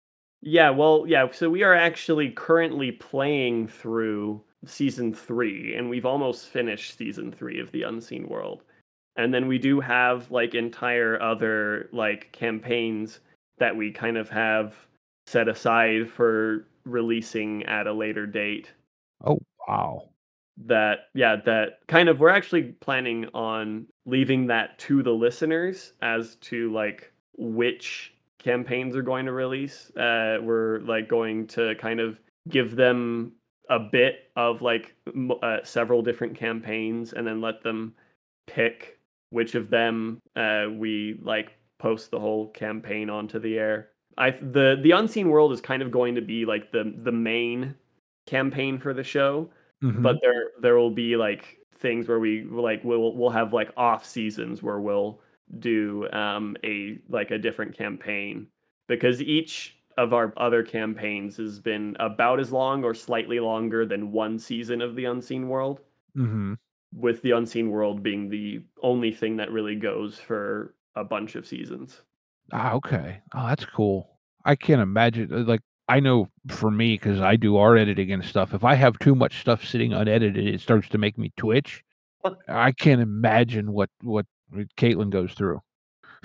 [0.40, 6.46] Yeah well yeah so we are actually currently playing through season three and we've almost
[6.46, 8.62] finished season three of the unseen world
[9.16, 13.20] and then we do have like entire other like campaigns
[13.58, 14.76] that we kind of have
[15.26, 18.70] set aside for releasing at a later date
[19.24, 20.08] Oh, wow.
[20.66, 26.36] that yeah that kind of we're actually planning on leaving that to the listeners as
[26.36, 32.18] to like which campaigns are going to release uh we're like going to kind of
[32.48, 33.32] give them
[33.68, 37.92] a bit of like m- uh, several different campaigns and then let them
[38.46, 38.98] pick
[39.30, 44.78] which of them uh we like post the whole campaign onto the air i the
[44.82, 47.74] the unseen world is kind of going to be like the the main
[48.26, 49.48] campaign for the show
[49.82, 50.02] Mhm.
[50.02, 54.04] but there there will be like things where we like we'll we'll have like off
[54.04, 55.20] seasons where we'll
[55.60, 58.46] do um a like a different campaign
[58.86, 64.12] because each of our other campaigns has been about as long or slightly longer than
[64.12, 65.80] one season of the unseen world
[66.14, 66.56] Mhm.
[66.92, 71.46] with the unseen world being the only thing that really goes for a bunch of
[71.46, 72.02] seasons
[72.52, 73.20] Ah, okay.
[73.34, 74.18] Oh, that's cool.
[74.44, 75.32] I can't imagine.
[75.32, 78.74] uh, Like, I know for me, because I do our editing and stuff, if I
[78.74, 81.82] have too much stuff sitting unedited, it starts to make me twitch.
[82.48, 84.26] I can't imagine what what
[84.76, 85.60] Caitlin goes through.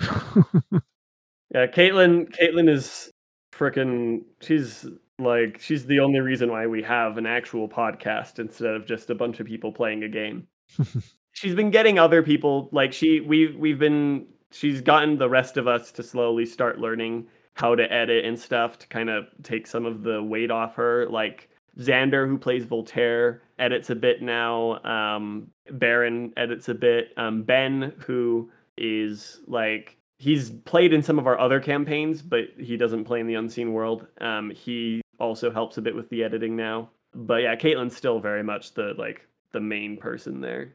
[1.54, 3.10] yeah caitlin caitlin is
[3.54, 4.86] freaking she's
[5.18, 9.14] like she's the only reason why we have an actual podcast instead of just a
[9.14, 10.46] bunch of people playing a game
[11.32, 15.68] she's been getting other people like she we we've been she's gotten the rest of
[15.68, 19.86] us to slowly start learning how to edit and stuff to kind of take some
[19.86, 21.48] of the weight off her like
[21.78, 27.92] xander who plays voltaire edits a bit now um baron edits a bit um ben
[28.06, 33.20] who is like he's played in some of our other campaigns but he doesn't play
[33.20, 37.42] in the unseen world um he also helps a bit with the editing now but
[37.42, 40.74] yeah caitlin's still very much the like the main person there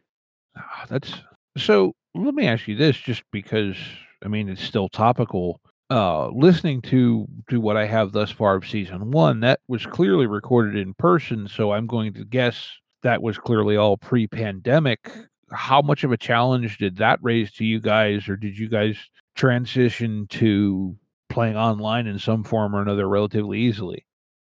[0.58, 1.14] Ah, That's
[1.58, 1.94] so.
[2.16, 3.78] Let me ask you this, just because
[4.26, 5.62] I mean it's still topical.
[5.92, 10.28] Uh, listening to to what I have thus far of season one, that was clearly
[10.28, 11.48] recorded in person.
[11.48, 12.70] So I'm going to guess
[13.02, 15.10] that was clearly all pre-pandemic.
[15.52, 18.98] How much of a challenge did that raise to you guys, or did you guys
[19.36, 20.96] transition to
[21.30, 24.06] playing online in some form or another relatively easily?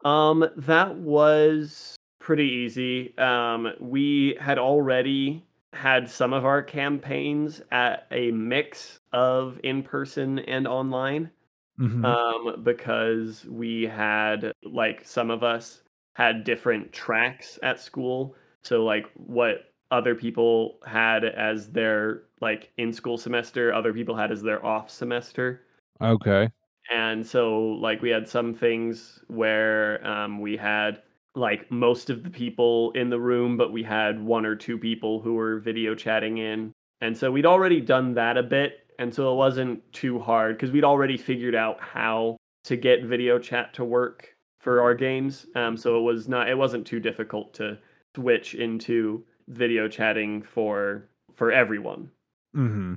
[0.04, 3.16] Um, that was pretty easy.
[3.16, 5.44] Um, we had already
[5.78, 11.30] had some of our campaigns at a mix of in person and online.
[11.78, 12.04] Mhm.
[12.04, 15.82] Um, because we had like some of us
[16.14, 18.34] had different tracks at school.
[18.62, 24.32] So like what other people had as their like in school semester, other people had
[24.32, 25.62] as their off semester
[26.00, 26.50] okay.
[26.90, 31.02] and so like we had some things where um, we had
[31.38, 35.20] like most of the people in the room but we had one or two people
[35.20, 36.72] who were video chatting in.
[37.00, 40.72] And so we'd already done that a bit and so it wasn't too hard because
[40.72, 45.46] we'd already figured out how to get video chat to work for our games.
[45.54, 47.78] Um, so it was not it wasn't too difficult to
[48.14, 52.10] switch into video chatting for for everyone.
[52.56, 52.94] Mm-hmm.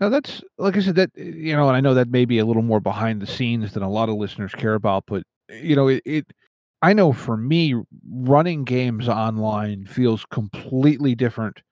[0.00, 2.44] Now that's like I said that you know, and I know that may be a
[2.44, 5.88] little more behind the scenes than a lot of listeners care about, but you know,
[5.88, 6.26] it, it
[6.82, 7.74] I know for me,
[8.10, 11.62] running games online feels completely different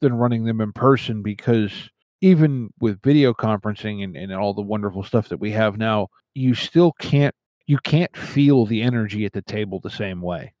[0.00, 1.90] than running them in person because
[2.20, 6.54] even with video conferencing and, and all the wonderful stuff that we have now, you
[6.54, 7.34] still can't
[7.66, 10.52] you can't feel the energy at the table the same way.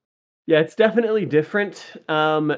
[0.46, 1.94] Yeah, it's definitely different.
[2.08, 2.54] Um,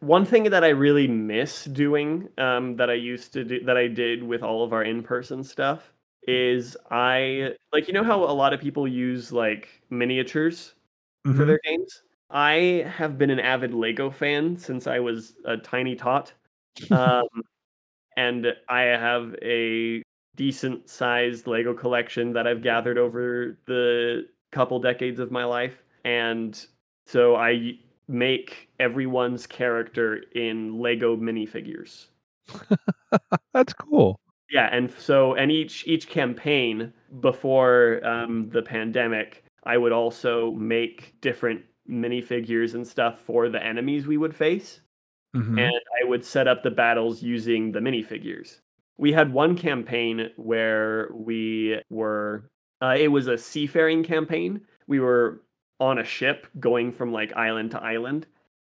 [0.00, 3.88] one thing that I really miss doing um, that I used to do that I
[3.88, 5.92] did with all of our in-person stuff
[6.26, 10.74] is I like you know how a lot of people use like miniatures
[11.32, 11.46] for Mhm.
[11.46, 12.02] their games.
[12.30, 16.32] I have been an avid Lego fan since I was a tiny tot,
[16.90, 17.24] um,
[18.16, 20.02] and I have a
[20.36, 26.66] decent sized Lego collection that I've gathered over the couple decades of my life, and
[27.06, 32.06] so I make everyone's character in Lego minifigures.
[33.52, 34.18] That's cool.
[34.50, 41.14] Yeah, and so and each each campaign before um, the pandemic, I would also make
[41.20, 44.80] different minifigures and stuff for the enemies we would face,
[45.34, 45.60] Mhm.
[45.60, 48.60] and I would set up the battles using the minifigures.
[48.96, 52.50] We had one campaign where we were
[52.82, 54.60] uh, it was a seafaring campaign.
[54.86, 55.42] We were
[55.80, 58.26] on a ship going from like island to island,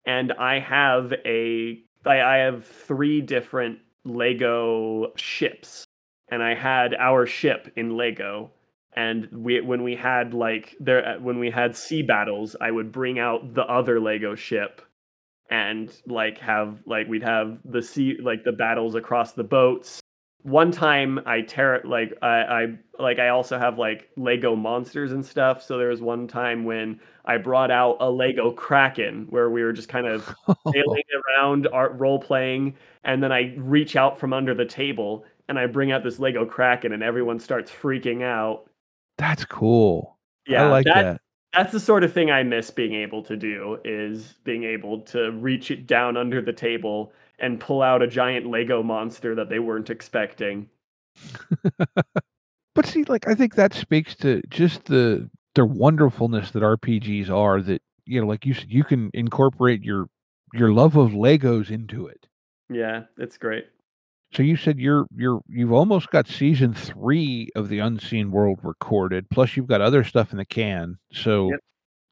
[0.07, 5.85] and I have a I, I have three different Lego ships,
[6.29, 8.51] and I had our ship in Lego.
[8.95, 12.91] And we when we had like there uh, when we had sea battles, I would
[12.91, 14.83] bring out the other Lego ship
[15.51, 20.01] and like have like we'd have the sea like the battles across the boats.
[20.43, 22.67] One time I tear like I, I
[22.99, 25.63] like I also have like Lego monsters and stuff.
[25.63, 29.73] So there was one time when I brought out a Lego Kraken where we were
[29.73, 30.35] just kind of
[30.73, 31.03] sailing
[31.39, 32.75] around uh, art role playing
[33.05, 36.47] and then I reach out from under the table and I bring out this Lego
[36.47, 38.70] Kraken and everyone starts freaking out.
[39.21, 40.19] That's cool.
[40.47, 41.21] Yeah, I like that, that.
[41.53, 45.31] that's the sort of thing I miss being able to do is being able to
[45.33, 49.59] reach it down under the table and pull out a giant Lego monster that they
[49.59, 50.69] weren't expecting.
[52.75, 57.61] But see, like I think that speaks to just the the wonderfulness that RPGs are.
[57.61, 60.07] That you know, like you you can incorporate your
[60.55, 62.27] your love of Legos into it.
[62.69, 63.67] Yeah, it's great.
[64.33, 69.29] So you said you're you're you've almost got season three of the Unseen World recorded,
[69.31, 70.99] plus you've got other stuff in the can.
[71.13, 71.61] So Yep.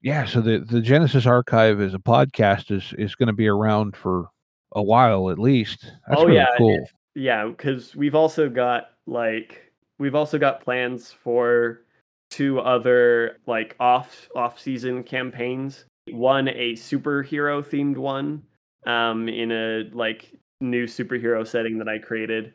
[0.03, 3.97] yeah, so the the Genesis Archive as a podcast is is going to be around
[3.97, 4.29] for
[4.73, 5.93] a while at least.
[6.09, 6.89] That's oh really yeah, cool.
[7.14, 11.83] yeah, because we've also got like we've also got plans for
[12.31, 15.85] two other like off off season campaigns.
[16.11, 18.43] One a superhero themed one,
[18.87, 22.53] um, in a like new superhero setting that I created,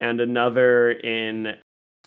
[0.00, 1.54] and another in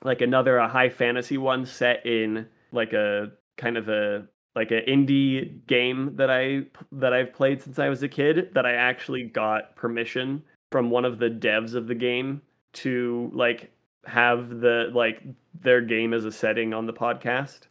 [0.03, 4.81] like another a high fantasy one set in like a kind of a like an
[4.87, 9.23] indie game that I that I've played since I was a kid that I actually
[9.23, 12.41] got permission from one of the devs of the game
[12.73, 13.71] to like
[14.05, 15.21] have the like
[15.61, 17.67] their game as a setting on the podcast.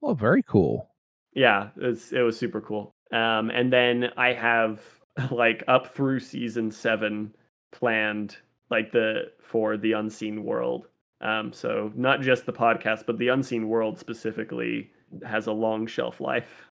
[0.00, 0.90] Well, very cool.
[1.34, 2.92] Yeah, it's it was super cool.
[3.12, 4.80] Um, and then I have
[5.30, 7.34] like up through season seven
[7.72, 8.36] planned
[8.70, 10.88] like the for the unseen world.
[11.20, 14.90] Um, so not just the podcast, but the unseen world specifically
[15.24, 16.68] has a long shelf life.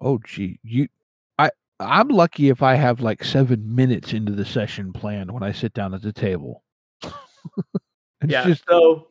[0.00, 0.88] Oh gee, you
[1.38, 5.52] I I'm lucky if I have like seven minutes into the session planned when I
[5.52, 6.62] sit down at the table.
[7.02, 7.12] it's
[8.26, 8.44] yeah.
[8.44, 9.08] just so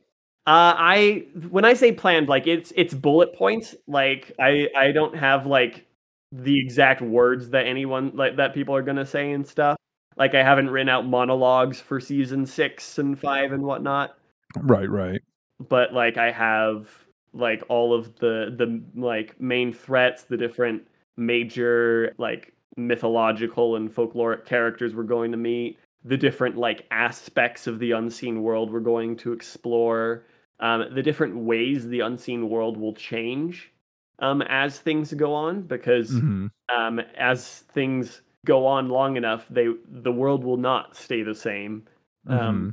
[0.47, 3.75] uh, I when I say planned, like it's it's bullet points.
[3.85, 5.86] Like I I don't have like
[6.31, 9.77] the exact words that anyone like that people are gonna say and stuff.
[10.17, 14.17] Like I haven't written out monologues for season six and five and whatnot.
[14.61, 15.21] right, right.
[15.69, 16.89] But like I have
[17.33, 24.45] like all of the the like main threats, the different major like mythological and folkloric
[24.45, 29.15] characters we're going to meet, the different like aspects of the unseen world we're going
[29.17, 30.23] to explore,
[30.59, 33.71] um, the different ways the unseen world will change
[34.19, 36.49] um, as things go on, because Mhm.
[36.69, 41.87] um, as things go on long enough, they the world will not stay the same.
[42.29, 42.69] Um,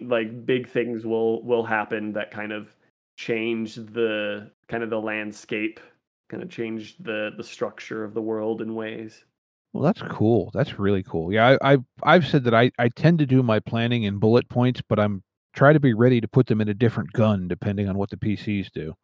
[0.00, 2.74] like big things will will happen that kind of
[3.16, 5.80] change the kind of the landscape,
[6.28, 9.24] kind of change the the structure of the world in ways.
[9.72, 10.50] Well, that's cool.
[10.54, 11.32] That's really cool.
[11.32, 14.48] Yeah, I, I've I've said that I I tend to do my planning in bullet
[14.48, 15.22] points, but I'm
[15.54, 18.16] try to be ready to put them in a different gun depending on what the
[18.16, 18.94] PCs do.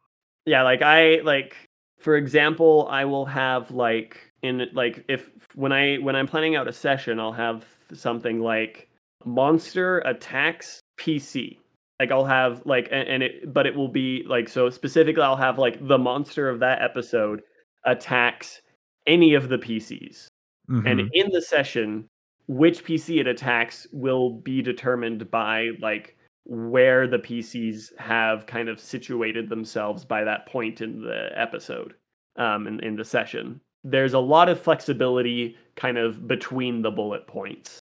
[0.47, 1.57] Yeah, like I like
[2.05, 6.69] for example, I will have like in like if when I when I'm planning out
[6.69, 8.91] a session, I'll have something like
[9.25, 11.57] monster attacks PC.
[11.99, 15.35] Like I'll have like and, and it but it will be like so specifically I'll
[15.35, 17.41] have like the monster of that episode
[17.87, 18.61] attacks
[19.07, 20.27] any of the PCs.
[20.69, 21.09] And Mhm.
[21.15, 22.07] in the session,
[22.49, 28.79] which PC it attacks will be determined by like where the PCs have kind of
[28.79, 31.95] situated themselves by that point in the episode,
[32.37, 33.61] um, in, in the session.
[33.83, 37.81] There's a lot of flexibility kind of between the bullet points.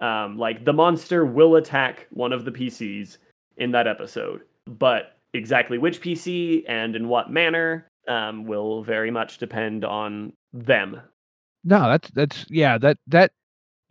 [0.00, 3.18] Um, like the monster will attack one of the PCs
[3.56, 9.38] in that episode, but exactly which PC and in what manner um, will very much
[9.38, 11.00] depend on them.
[11.64, 13.32] No, that's that's yeah, that that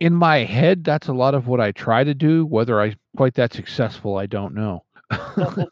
[0.00, 2.44] in my head, that's a lot of what I try to do.
[2.46, 4.84] Whether I quite that successful, I don't know.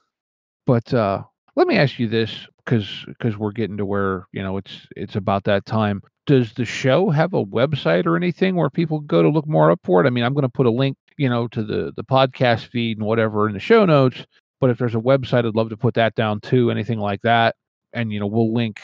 [0.67, 1.23] but uh,
[1.57, 5.17] let me ask you this, because because we're getting to where you know it's it's
[5.17, 6.03] about that time.
[6.27, 9.81] Does the show have a website or anything where people go to look more up
[9.85, 10.07] for it?
[10.07, 12.97] I mean, I'm going to put a link, you know, to the the podcast feed
[12.99, 14.25] and whatever in the show notes.
[14.61, 16.71] But if there's a website, I'd love to put that down too.
[16.71, 17.57] Anything like that,
[17.93, 18.81] and you know, we'll link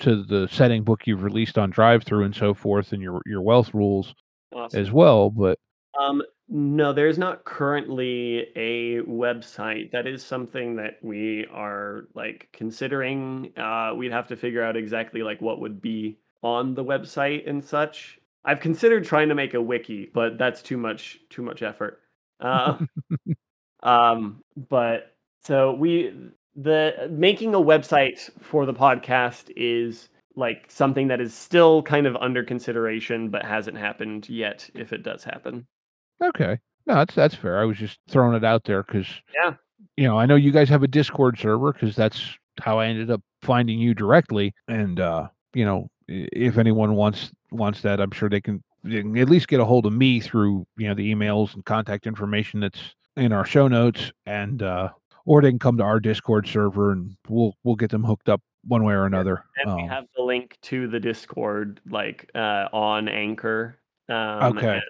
[0.00, 3.42] to the setting book you've released on drive through and so forth and your your
[3.42, 4.14] wealth rules
[4.52, 4.80] awesome.
[4.80, 5.58] as well but
[5.98, 9.90] um no there's not currently a website.
[9.90, 13.52] That is something that we are like considering.
[13.56, 17.62] Uh we'd have to figure out exactly like what would be on the website and
[17.62, 18.18] such.
[18.44, 22.00] I've considered trying to make a wiki but that's too much too much effort.
[22.40, 22.78] Uh,
[23.82, 26.14] um but so we
[26.56, 32.16] the making a website for the podcast is like something that is still kind of
[32.16, 35.66] under consideration but hasn't happened yet if it does happen.
[36.22, 36.58] Okay.
[36.86, 37.58] No that's that's fair.
[37.58, 39.54] I was just throwing it out there because yeah.
[39.96, 43.10] you know i know you guys have a discord server because that's how i ended
[43.10, 48.28] up finding you directly and uh you know if anyone wants wants that i'm sure
[48.28, 51.14] they can, they can at least get a hold of me through you know the
[51.14, 54.88] emails and contact information that's in our show notes and uh
[55.28, 58.40] or they can come to our Discord server and we'll we'll get them hooked up
[58.66, 59.44] one way or another.
[59.56, 63.78] And um, we have the link to the Discord like uh, on Anchor.
[64.08, 64.80] Um, okay.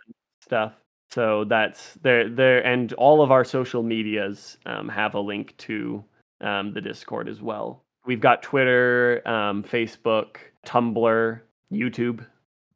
[0.42, 0.72] stuff.
[1.10, 6.04] So that's there there and all of our social medias um, have a link to
[6.40, 7.82] um, the Discord as well.
[8.06, 11.40] We've got Twitter, um, Facebook, Tumblr,
[11.72, 12.24] YouTube.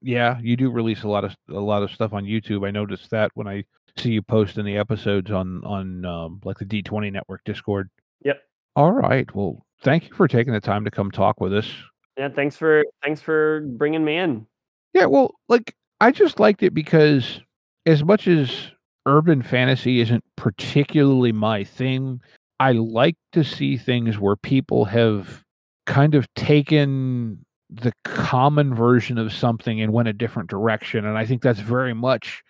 [0.02, 2.66] Yeah, you do release a lot of a lot of stuff on YouTube.
[2.66, 3.64] I noticed that when I
[3.96, 7.90] see you post in the episodes on on um, like the D20 Network Discord.
[8.24, 8.42] Yep.
[8.76, 9.32] All right.
[9.34, 11.70] Well, thank you for taking the time to come talk with us.
[12.16, 14.46] Yeah, thanks for thanks for bringing me in.
[14.94, 17.40] Yeah, well, like I just liked it because
[17.86, 18.70] as much as
[19.06, 22.20] urban fantasy isn't particularly my thing,
[22.60, 25.42] I like to see things where people have
[25.86, 31.24] kind of taken the common version of something and went a different direction and I
[31.24, 32.42] think that's very much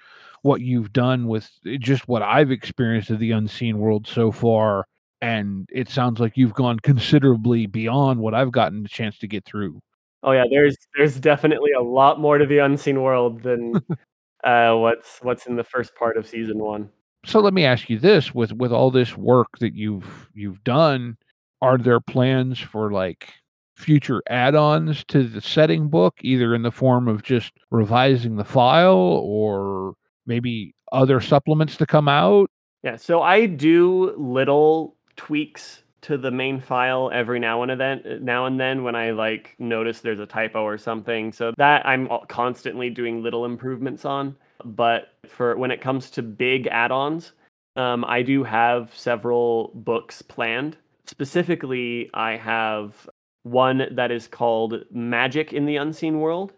[0.43, 4.87] what you've done with just what I've experienced of the unseen world so far.
[5.23, 9.45] And it sounds like you've gone considerably beyond what I've gotten the chance to get
[9.45, 9.81] through.
[10.25, 13.75] Oh yeah, there's there's definitely a lot more to the unseen world than
[14.45, 16.91] uh, what's what's in the first part of season one.
[17.25, 21.17] So let me ask you this: with with all this work that you've you've done,
[21.61, 23.33] are there plans for like
[23.77, 29.21] future add-ons to the setting book, either in the form of just revising the file
[29.25, 29.95] or
[30.27, 32.51] maybe other supplements to come out?
[32.83, 38.47] Yeah, so I do little tweaks to the main file every now and then now
[38.47, 41.33] and then when I like notice there's a typo or something.
[41.33, 44.37] So that I'm constantly doing little improvements on.
[44.65, 47.33] But for when it comes to big add-ons,
[47.77, 50.77] um, I do have several books planned.
[51.07, 53.09] Specifically, I have
[53.45, 56.53] one that is called Magic in the Unseen World,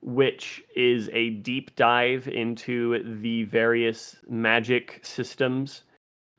[0.00, 5.82] which is a deep dive into the various magic systems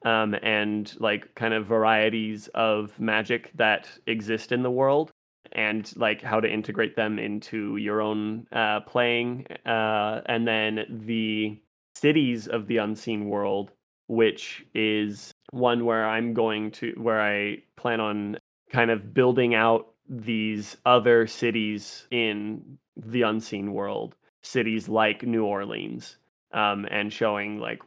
[0.05, 5.11] um, and like kind of varieties of magic that exist in the world
[5.51, 11.59] and like how to integrate them into your own uh, playing uh, and then the
[11.95, 13.71] cities of the unseen world
[14.07, 18.37] which is one where i'm going to where i plan on
[18.71, 26.17] kind of building out these other cities in the unseen world, cities like New Orleans,
[26.51, 27.81] um, and showing like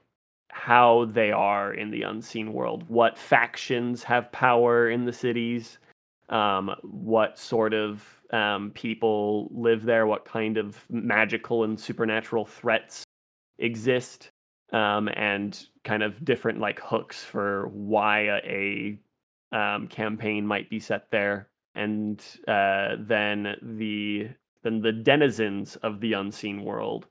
[0.56, 5.78] how they are in the unseen world, what factions have power in the cities,
[6.30, 8.02] um, what sort of
[8.32, 13.04] um, people live there, what kind of magical and supernatural threats
[13.58, 14.30] exist,
[14.72, 18.98] um, and kind of different like hooks for why a,
[19.52, 21.48] a um, campaign might be set there.
[21.74, 24.30] And uh, then the
[24.62, 27.06] then the denizens of the unseen world,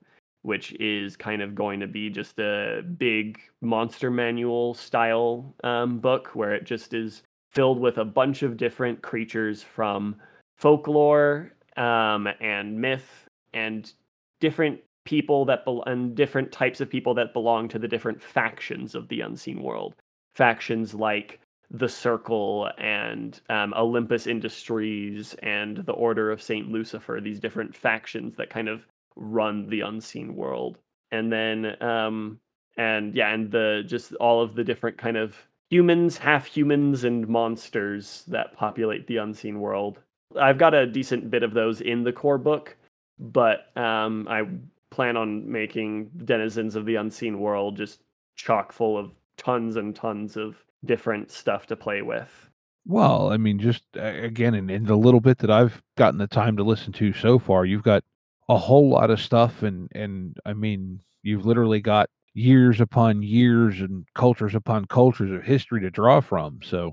[0.46, 6.30] which is kind of going to be just a big monster manual style um, book
[6.34, 10.14] where it just is filled with a bunch of different creatures from
[10.56, 13.92] folklore um, and myth and
[14.40, 18.94] different people that bel and different types of people that belong to the different factions
[18.94, 19.96] of the unseen world.
[20.36, 21.40] Factions like
[21.72, 27.20] the Circle and um, Olympus Industries and the Order of Saint Lucifer.
[27.20, 28.86] These different factions that kind of
[29.16, 30.78] run the unseen world,
[31.10, 32.38] and then um,
[32.76, 35.36] and yeah, and the just all of the different kind of
[35.70, 39.98] humans, half humans, and monsters that populate the unseen world.
[40.38, 42.76] I've got a decent bit of those in the core book,
[43.18, 44.42] but um, I
[44.90, 48.00] plan on making Denizens of the Unseen World just
[48.36, 52.50] chock full of tons and tons of different stuff to play with.
[52.86, 56.56] Well, I mean, just again, in, in the little bit that I've gotten the time
[56.56, 58.04] to listen to so far, you've got
[58.48, 63.80] a whole lot of stuff, and and I mean, you've literally got years upon years
[63.80, 66.60] and cultures upon cultures of history to draw from.
[66.62, 66.92] So,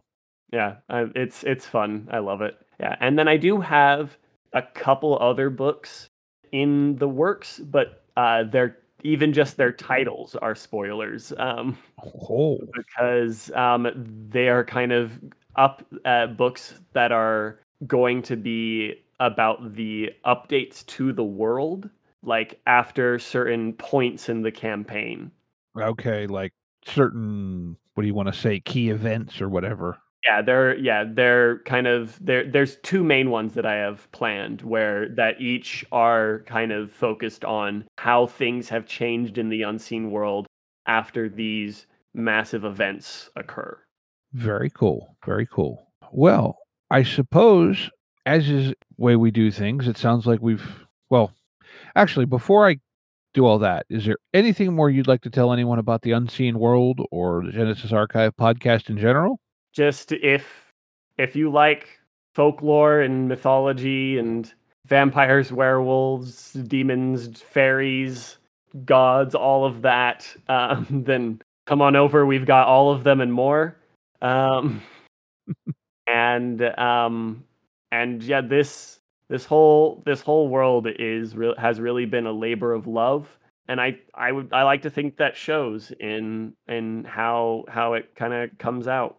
[0.51, 2.07] yeah, it's it's fun.
[2.11, 2.55] I love it.
[2.79, 4.17] Yeah, and then I do have
[4.53, 6.07] a couple other books
[6.51, 12.57] in the works, but uh, they're even just their titles are spoilers um, oh.
[12.73, 13.87] because um,
[14.29, 15.19] they are kind of
[15.55, 21.89] up uh, books that are going to be about the updates to the world
[22.23, 25.31] like after certain points in the campaign.
[25.77, 26.53] Okay, like
[26.85, 29.97] certain what do you want to say key events or whatever.
[30.25, 34.61] Yeah, they're yeah, they're kind of there there's two main ones that I have planned
[34.61, 40.11] where that each are kind of focused on how things have changed in the unseen
[40.11, 40.47] world
[40.85, 43.77] after these massive events occur.
[44.31, 45.17] Very cool.
[45.25, 45.87] Very cool.
[46.11, 46.57] Well,
[46.89, 47.89] I suppose
[48.25, 51.33] as is way we do things, it sounds like we've well,
[51.95, 52.79] actually before I
[53.33, 56.59] do all that, is there anything more you'd like to tell anyone about the unseen
[56.59, 59.39] world or the Genesis Archive podcast in general?
[59.73, 60.71] just if
[61.17, 61.99] if you like
[62.33, 64.53] folklore and mythology and
[64.85, 68.37] vampires, werewolves, demons, fairies,
[68.85, 72.25] gods, all of that, um, then come on over.
[72.25, 73.75] We've got all of them and more.
[74.21, 74.81] Um,
[76.07, 77.43] and um,
[77.91, 78.99] and yeah, this
[79.29, 83.37] this whole this whole world is real has really been a labor of love
[83.67, 88.15] and I I would I like to think that shows in in how how it
[88.15, 89.17] kind of comes out.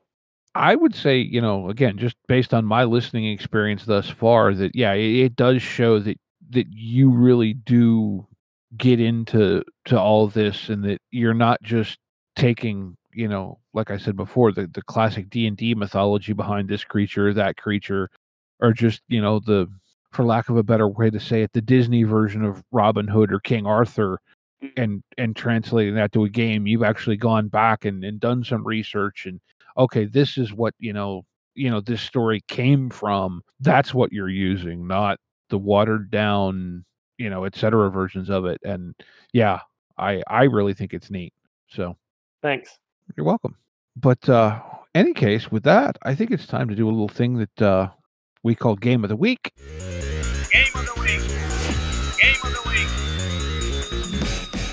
[0.54, 4.74] I would say, you know, again, just based on my listening experience thus far, that
[4.74, 6.18] yeah, it, it does show that
[6.50, 8.26] that you really do
[8.76, 11.98] get into to all this, and that you're not just
[12.36, 16.68] taking, you know, like I said before, the the classic D and D mythology behind
[16.68, 18.10] this creature, that creature,
[18.60, 19.68] or just you know the,
[20.12, 23.32] for lack of a better way to say it, the Disney version of Robin Hood
[23.32, 24.20] or King Arthur,
[24.62, 24.70] mm.
[24.76, 26.66] and and translating that to a game.
[26.66, 29.40] You've actually gone back and, and done some research and
[29.76, 31.22] okay, this is what, you know,
[31.54, 33.42] you know, this story came from.
[33.60, 35.18] That's what you're using, not
[35.50, 36.84] the watered down,
[37.18, 38.60] you know, et cetera versions of it.
[38.64, 38.94] And
[39.32, 39.60] yeah,
[39.98, 41.32] I I really think it's neat.
[41.68, 41.96] So
[42.42, 42.78] thanks.
[43.16, 43.56] You're welcome.
[43.96, 44.60] But uh
[44.94, 47.88] any case, with that, I think it's time to do a little thing that uh
[48.42, 49.52] we call Game of the Week.
[50.52, 51.20] Game of the Week.
[52.20, 52.88] Game of the Week.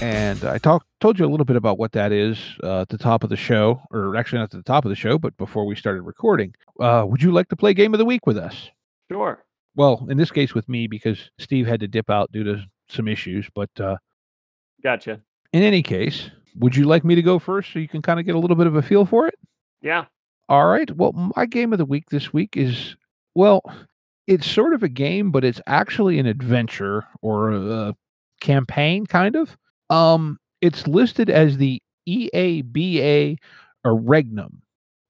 [0.01, 2.97] and I talked told you a little bit about what that is uh, at the
[2.97, 5.65] top of the show, or actually not at the top of the show, but before
[5.65, 6.53] we started recording.
[6.79, 8.69] Uh, would you like to play Game of the Week with us?
[9.11, 9.43] Sure.
[9.75, 13.07] Well, in this case, with me because Steve had to dip out due to some
[13.07, 13.47] issues.
[13.53, 13.97] But uh,
[14.83, 15.21] gotcha.
[15.53, 18.25] In any case, would you like me to go first so you can kind of
[18.25, 19.35] get a little bit of a feel for it?
[19.81, 20.05] Yeah.
[20.49, 20.89] All right.
[20.95, 22.95] Well, my game of the week this week is
[23.35, 23.63] well,
[24.27, 27.95] it's sort of a game, but it's actually an adventure or a
[28.41, 29.57] campaign, kind of.
[29.89, 33.37] Um, it's listed as the EABA
[33.85, 34.61] Regnum.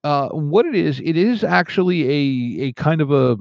[0.03, 3.37] Uh, what it is, it is actually a a kind of a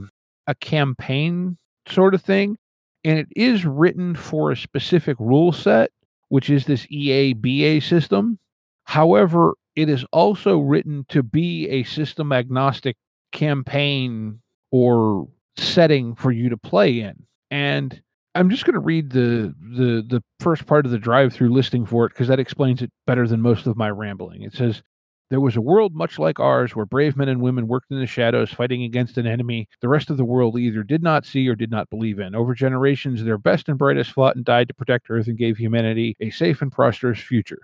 [0.46, 1.56] a campaign
[1.88, 2.56] sort of thing,
[3.04, 5.90] and it is written for a specific rule set,
[6.30, 8.38] which is this EABA system.
[8.84, 12.96] However, it is also written to be a system agnostic
[13.32, 14.40] campaign
[14.72, 17.24] or setting for you to play in.
[17.50, 18.00] And
[18.34, 22.06] I'm just going to read the the the first part of the drive-through listing for
[22.06, 24.42] it because that explains it better than most of my rambling.
[24.42, 24.82] It says
[25.30, 28.06] there was a world much like ours where brave men and women worked in the
[28.06, 31.54] shadows fighting against an enemy the rest of the world either did not see or
[31.54, 32.34] did not believe in.
[32.34, 36.16] Over generations, their best and brightest fought and died to protect Earth and gave humanity
[36.20, 37.60] a safe and prosperous future.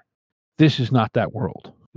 [0.58, 1.72] This is not that world.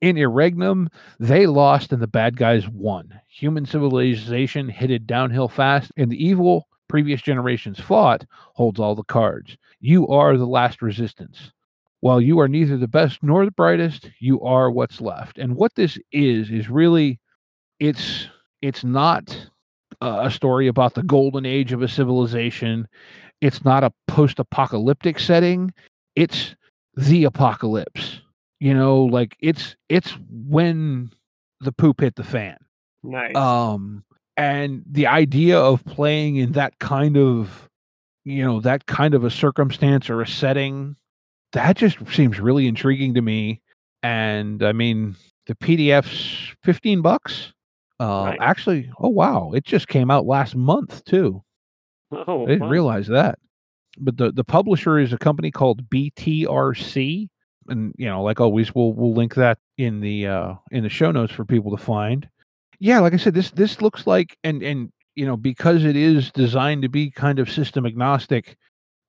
[0.00, 0.88] in Irregnum,
[1.18, 3.20] they lost and the bad guys won.
[3.28, 8.24] Human civilization headed downhill fast, and the evil previous generations fought
[8.54, 9.56] holds all the cards.
[9.78, 11.52] You are the last resistance.
[12.00, 15.38] While you are neither the best nor the brightest, you are what's left.
[15.38, 17.20] And what this is is really
[17.78, 18.28] it's
[18.62, 19.50] it's not
[20.00, 22.88] a story about the golden age of a civilization.
[23.40, 25.72] it's not a post-apocalyptic setting.
[26.16, 26.54] It's
[26.94, 28.20] the apocalypse.
[28.60, 31.10] You know, like it's it's when
[31.60, 32.56] the poop hit the fan.
[33.02, 33.34] Nice.
[33.36, 34.04] Um
[34.36, 37.68] and the idea of playing in that kind of
[38.24, 40.96] you know, that kind of a circumstance or a setting
[41.52, 43.60] that just seems really intriguing to me.
[44.02, 47.52] And I mean, the PDF's 15 bucks.
[47.98, 48.38] Uh Nice.
[48.40, 51.42] actually, oh wow, it just came out last month too.
[52.12, 52.70] oh, I didn't fun.
[52.70, 53.38] realize that.
[53.98, 57.28] But the the publisher is a company called BTRC,
[57.68, 61.10] and you know, like always, we'll we'll link that in the uh, in the show
[61.10, 62.28] notes for people to find.
[62.78, 66.30] Yeah, like I said, this this looks like and and you know because it is
[66.32, 68.56] designed to be kind of system agnostic.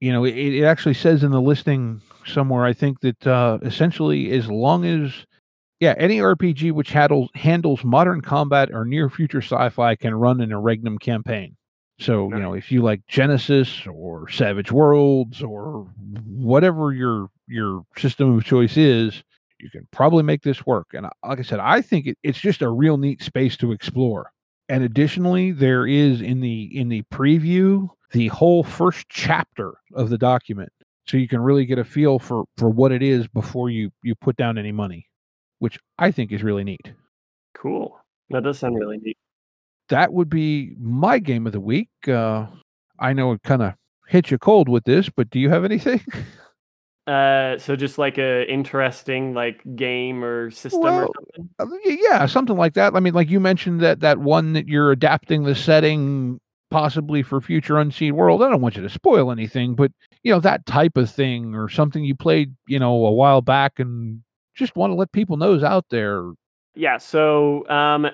[0.01, 2.65] You know, it, it actually says in the listing somewhere.
[2.65, 5.25] I think that uh, essentially, as long as
[5.79, 10.49] yeah, any RPG which handles handles modern combat or near future sci-fi can run an
[10.49, 11.55] Regnum campaign.
[11.99, 15.87] So, you know, if you like Genesys or Savage Worlds or
[16.25, 19.23] whatever your your system of choice is,
[19.59, 20.87] you can probably make this work.
[20.93, 24.31] And like I said, I think it, it's just a real neat space to explore.
[24.67, 30.17] And additionally, there is in the in the preview the whole first chapter of the
[30.17, 30.71] document,
[31.07, 34.15] so you can really get a feel for for what it is before you you
[34.15, 35.07] put down any money,
[35.59, 36.93] which I think is really neat.
[37.53, 37.97] Cool.
[38.29, 39.17] That does sound really neat.
[39.89, 41.89] that would be my game of the week.
[42.07, 42.47] Uh,
[42.99, 43.73] I know it kind of
[44.07, 46.01] hit you cold with this, but do you have anything?
[47.07, 51.49] Uh, so just like a interesting like game or system Well, or something.
[51.59, 52.95] Uh, yeah, something like that.
[52.95, 56.39] I mean, like you mentioned that that one that you're adapting the setting
[56.71, 58.41] possibly for future Unseen World.
[58.41, 59.91] I don't want you to spoil anything, but
[60.23, 63.79] you know that type of thing or something you played, you know, a while back
[63.79, 64.23] and
[64.55, 66.31] just want to let people know is out there.
[66.73, 66.97] Yeah.
[66.97, 68.07] So um,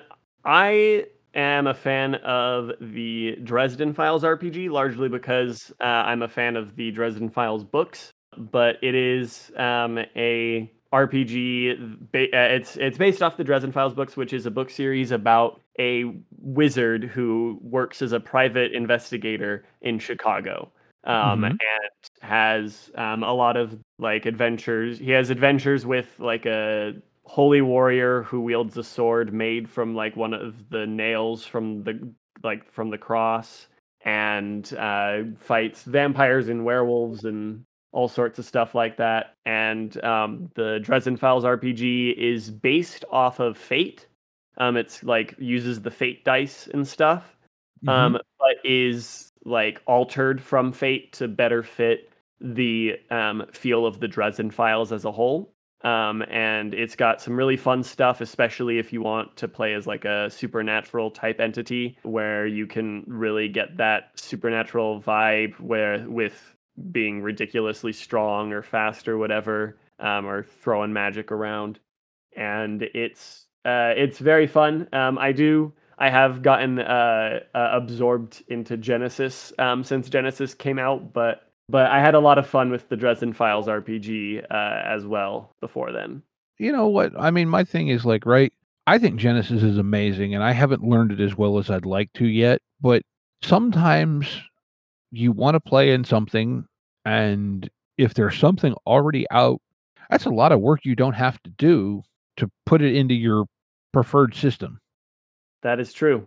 [0.44, 6.56] I am a fan of the Dresden Files RPG, largely because uh, I'm a fan
[6.56, 8.10] of the Dresden Files books.
[8.36, 11.92] But it is um, a RPG.
[12.14, 15.60] Uh, it's it's based off the Dresden Files books, which is a book series about
[15.78, 16.04] a
[16.38, 20.70] wizard who works as a private investigator in Chicago.
[21.04, 21.50] Um, Mhm.
[21.50, 21.58] and
[22.22, 24.98] has um, a lot of like adventures.
[24.98, 30.16] He has adventures with like a holy warrior who wields a sword made from like
[30.16, 32.12] one of the nails from the
[32.42, 33.68] like from the cross
[34.04, 39.34] and uh, fights vampires and werewolves and all sorts of stuff like that.
[39.46, 44.06] And um, the Dresden Files RPG is based off of Fate.
[44.58, 47.36] Um, it's like uses the Fate dice and stuff
[47.84, 47.90] Mhm.
[47.90, 52.10] um, but is like altered from Fate to better fit
[52.40, 55.52] the um, feel of the Dresden Files as a whole.
[55.82, 59.86] Um, and it's got some really fun stuff, especially if you want to play as
[59.86, 66.52] like a supernatural type entity, where you can really get that supernatural vibe, where with
[66.92, 71.78] being ridiculously strong or fast or whatever, um, or throwing magic around.
[72.36, 74.88] And it's uh, it's very fun.
[74.92, 80.78] Um, I do I have gotten uh, uh, absorbed into Genesys um, since Genesys came
[80.78, 84.82] out, but but I had a lot of fun with the Dresden Files RPG uh,
[84.86, 86.22] as well before then.
[86.58, 88.52] you know what i mean my thing is like right
[88.88, 92.12] i think genesys is amazing and i haven't learned it as well as i'd like
[92.14, 93.02] to yet but
[93.42, 94.26] sometimes
[95.10, 96.64] you want to play in something
[97.04, 99.60] and if there's something already out
[100.10, 102.02] that's a lot of work you don't have to do
[102.36, 103.44] to put it into your
[103.92, 104.80] preferred system
[105.62, 106.26] That is true,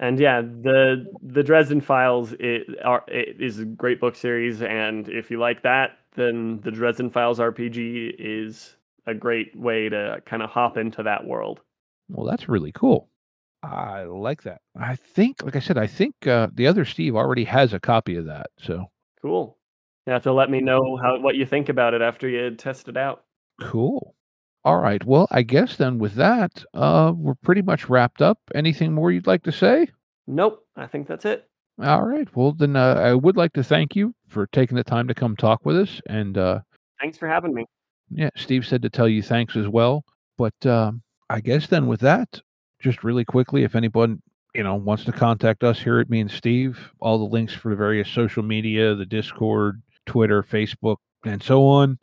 [0.00, 5.08] and yeah, the the Dresden Files it, are, it is a great book series, and
[5.08, 8.76] if you like that, then the Dresden Files RPG is
[9.06, 11.60] a great way to kind of hop into that world.
[12.08, 13.08] well that's really cool
[13.62, 17.44] i like that i think like i said i think uh, the other steve already
[17.44, 18.84] has a copy of that so
[19.20, 19.56] Cool.
[20.08, 22.88] You have to let me know how what you think about it after you test
[22.88, 23.22] it out.
[23.60, 24.16] Cool.
[24.64, 25.04] All right.
[25.04, 28.40] Well, I guess then with that, uh, we're pretty much wrapped up.
[28.52, 29.86] Anything more you'd like to say?
[30.26, 31.48] Nope, I think that's it.
[31.80, 32.26] All right.
[32.34, 35.36] Well, then uh, I would like to thank you for taking the time to come
[35.36, 36.00] talk with us.
[36.08, 36.60] And uh,
[37.00, 37.64] Thanks for having me.
[38.10, 40.04] yeah, Steve said to tell you thanks as well.
[40.36, 42.40] But um, I guess then with that,
[42.82, 44.20] just really quickly, if anyone
[44.54, 47.70] you know wants to contact us here at me and Steve, all the links for
[47.70, 51.98] the various social media, the Discord, Twitter, Facebook, and so on,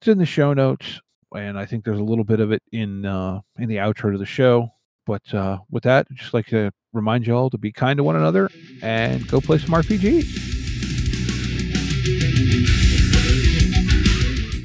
[0.00, 1.00] it's in the show notes.
[1.34, 4.18] And I think there's a little bit of it in uh, in the outro to
[4.18, 4.68] the show.
[5.06, 8.04] But uh, with that, I'd just like to remind you all to be kind to
[8.04, 8.50] one another
[8.82, 10.52] and go play some RPGs.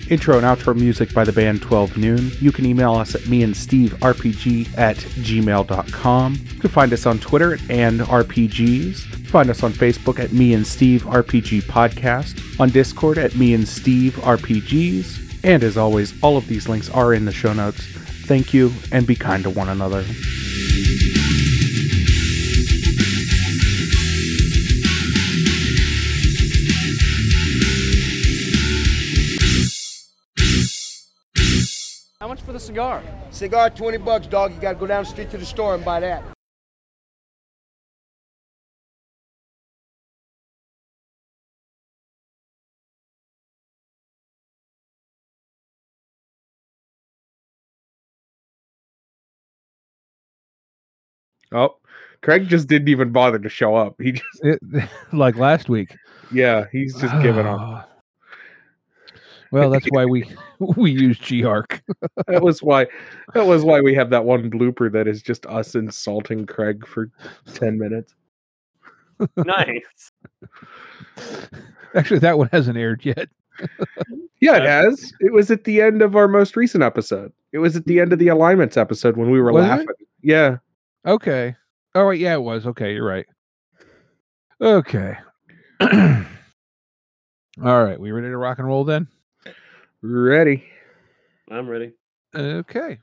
[0.10, 2.32] Intro and outro music by the band 12 Noon.
[2.40, 6.34] You can email us at me and Steve RPG at gmail.com.
[6.54, 9.28] You can find us on Twitter and RPGs.
[9.30, 13.68] Find us on Facebook at Me and Steve RPG Podcast, on Discord at Me and
[13.68, 17.80] Steve RPGs, and as always, all of these links are in the show notes.
[18.26, 20.04] Thank you, and be kind to one another.
[32.60, 33.04] How the cigar?
[33.32, 34.54] Cigar, 20 bucks, dog.
[34.54, 36.22] You gotta go down the street to the store and buy that.
[51.54, 51.78] Oh,
[52.22, 53.96] Craig just didn't even bother to show up.
[54.02, 54.60] He just, It,
[55.14, 55.96] like last week.
[56.34, 57.60] yeah, he's just giving up.
[57.62, 57.89] Ah.
[59.52, 60.30] Well, that's why we
[60.60, 61.82] we use G-Arc.
[62.28, 62.86] That was why.
[63.34, 67.10] That was why we have that one blooper that is just us insulting Craig for
[67.54, 68.14] ten minutes.
[69.38, 70.12] nice.
[71.96, 73.28] Actually, that one hasn't aired yet.
[74.42, 75.12] Yeah, it has.
[75.20, 77.34] It was at the end of our most recent episode.
[77.52, 79.68] It was at the end of the alignments episode when we were Was it?
[79.68, 79.88] laughing.
[80.22, 80.58] Yeah.
[81.06, 81.56] Okay.
[81.96, 82.20] Oh, right.
[82.20, 82.66] Yeah, it was.
[82.68, 83.26] Okay, you're right.
[84.62, 85.18] Okay.
[85.82, 86.24] All
[87.84, 88.00] right.
[88.00, 89.08] We ready to rock and roll then?
[90.02, 90.64] Ready.
[91.52, 91.92] I'm ready.
[92.36, 93.00] Okay.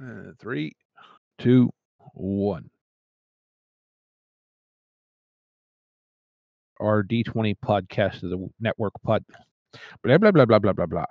[0.00, 0.72] Uh, three,
[1.38, 1.70] two,
[2.14, 2.70] one.
[6.80, 9.24] Our D20 podcast of the network pod.
[10.02, 11.04] Blah, blah, blah, blah, blah, blah, blah.